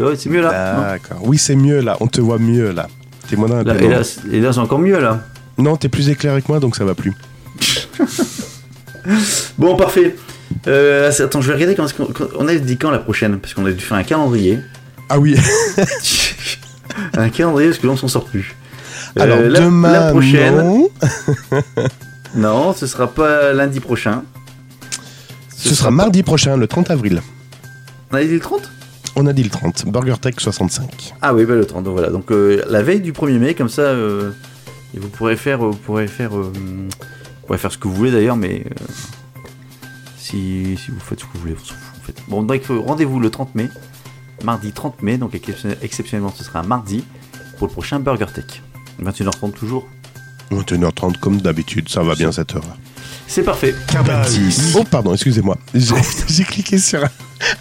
[0.00, 0.90] Ouais, c'est mieux là.
[0.92, 1.20] D'accord.
[1.22, 2.88] Oui c'est mieux là, on te voit mieux là.
[3.28, 5.20] T'es moins dans la Là, et là, c'est- et là, c'est encore mieux là.
[5.56, 7.12] Non, t'es plus éclairé que moi donc ça va plus.
[9.58, 10.16] Bon, parfait.
[10.66, 13.38] Euh, attends, je vais regarder quand est-ce qu'on quand- on a dit quand la prochaine,
[13.38, 14.60] parce qu'on a dû faire un calendrier.
[15.08, 15.36] Ah oui.
[17.16, 18.54] un calendrier parce que là on s'en sort plus.
[19.18, 20.88] Euh, Alors la, demain la prochaine, non.
[22.34, 22.72] non.
[22.72, 24.22] ce sera pas lundi prochain.
[25.56, 27.22] Ce, sera mardi prochain, le 30 avril.
[28.12, 28.70] On a dit le 30
[29.16, 29.86] On a dit le 30.
[29.86, 31.14] Burger Tech 65.
[31.22, 32.10] Ah oui, bah, le 30, donc voilà.
[32.10, 34.32] Donc euh, la veille du 1er mai, comme ça, euh,
[34.94, 37.94] et vous pourrez faire, euh, vous pourrez faire, euh, vous pourrez faire ce que vous
[37.94, 38.84] voulez d'ailleurs, mais euh,
[40.18, 42.16] si, si vous faites ce que vous voulez, fout, en fait.
[42.28, 43.68] Bon, donc rendez-vous le 30 mai,
[44.44, 47.04] mardi 30 mai, donc exceptionnel- exceptionnellement ce sera un mardi
[47.58, 48.62] pour le prochain Burger Tech.
[49.02, 49.86] 21h30 toujours.
[50.50, 52.62] 21h30 comme d'habitude, ça va bien cette heure.
[53.26, 53.74] C'est parfait.
[54.76, 55.56] Oh pardon, excusez-moi.
[55.74, 55.94] J'ai
[56.28, 57.08] j'ai cliqué sur un,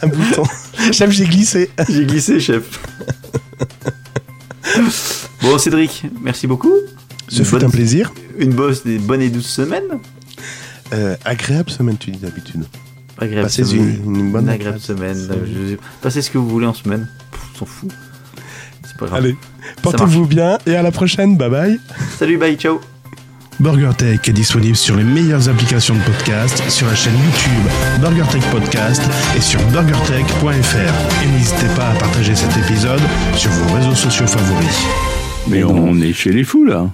[0.01, 0.43] un bouton.
[0.91, 1.69] Chef, j'ai glissé.
[1.89, 2.79] J'ai glissé, chef.
[5.41, 6.73] bon, Cédric, merci beaucoup.
[7.29, 8.13] Ce fut un plaisir.
[8.37, 9.99] Une bosse des bonnes et douces semaines.
[10.93, 12.65] Euh, agréable semaine, tu dis d'habitude.
[13.17, 14.01] Agréable Passez semaine.
[14.05, 15.17] une, une bonne Une agréable semaine.
[15.45, 17.07] Je- Passez ce que vous voulez en semaine.
[17.55, 17.89] On s'en fout.
[18.85, 19.19] C'est pas grave.
[19.23, 19.35] Allez,
[19.81, 21.37] portez-vous bien et à la prochaine.
[21.37, 21.79] Bye bye.
[22.17, 22.81] Salut, bye, ciao.
[23.59, 29.01] BurgerTech est disponible sur les meilleures applications de podcast, sur la chaîne YouTube BurgerTech Podcast
[29.35, 31.23] et sur burgertech.fr.
[31.23, 33.01] Et n'hésitez pas à partager cet épisode
[33.35, 34.83] sur vos réseaux sociaux favoris.
[35.47, 36.89] Mais on est chez les fous là.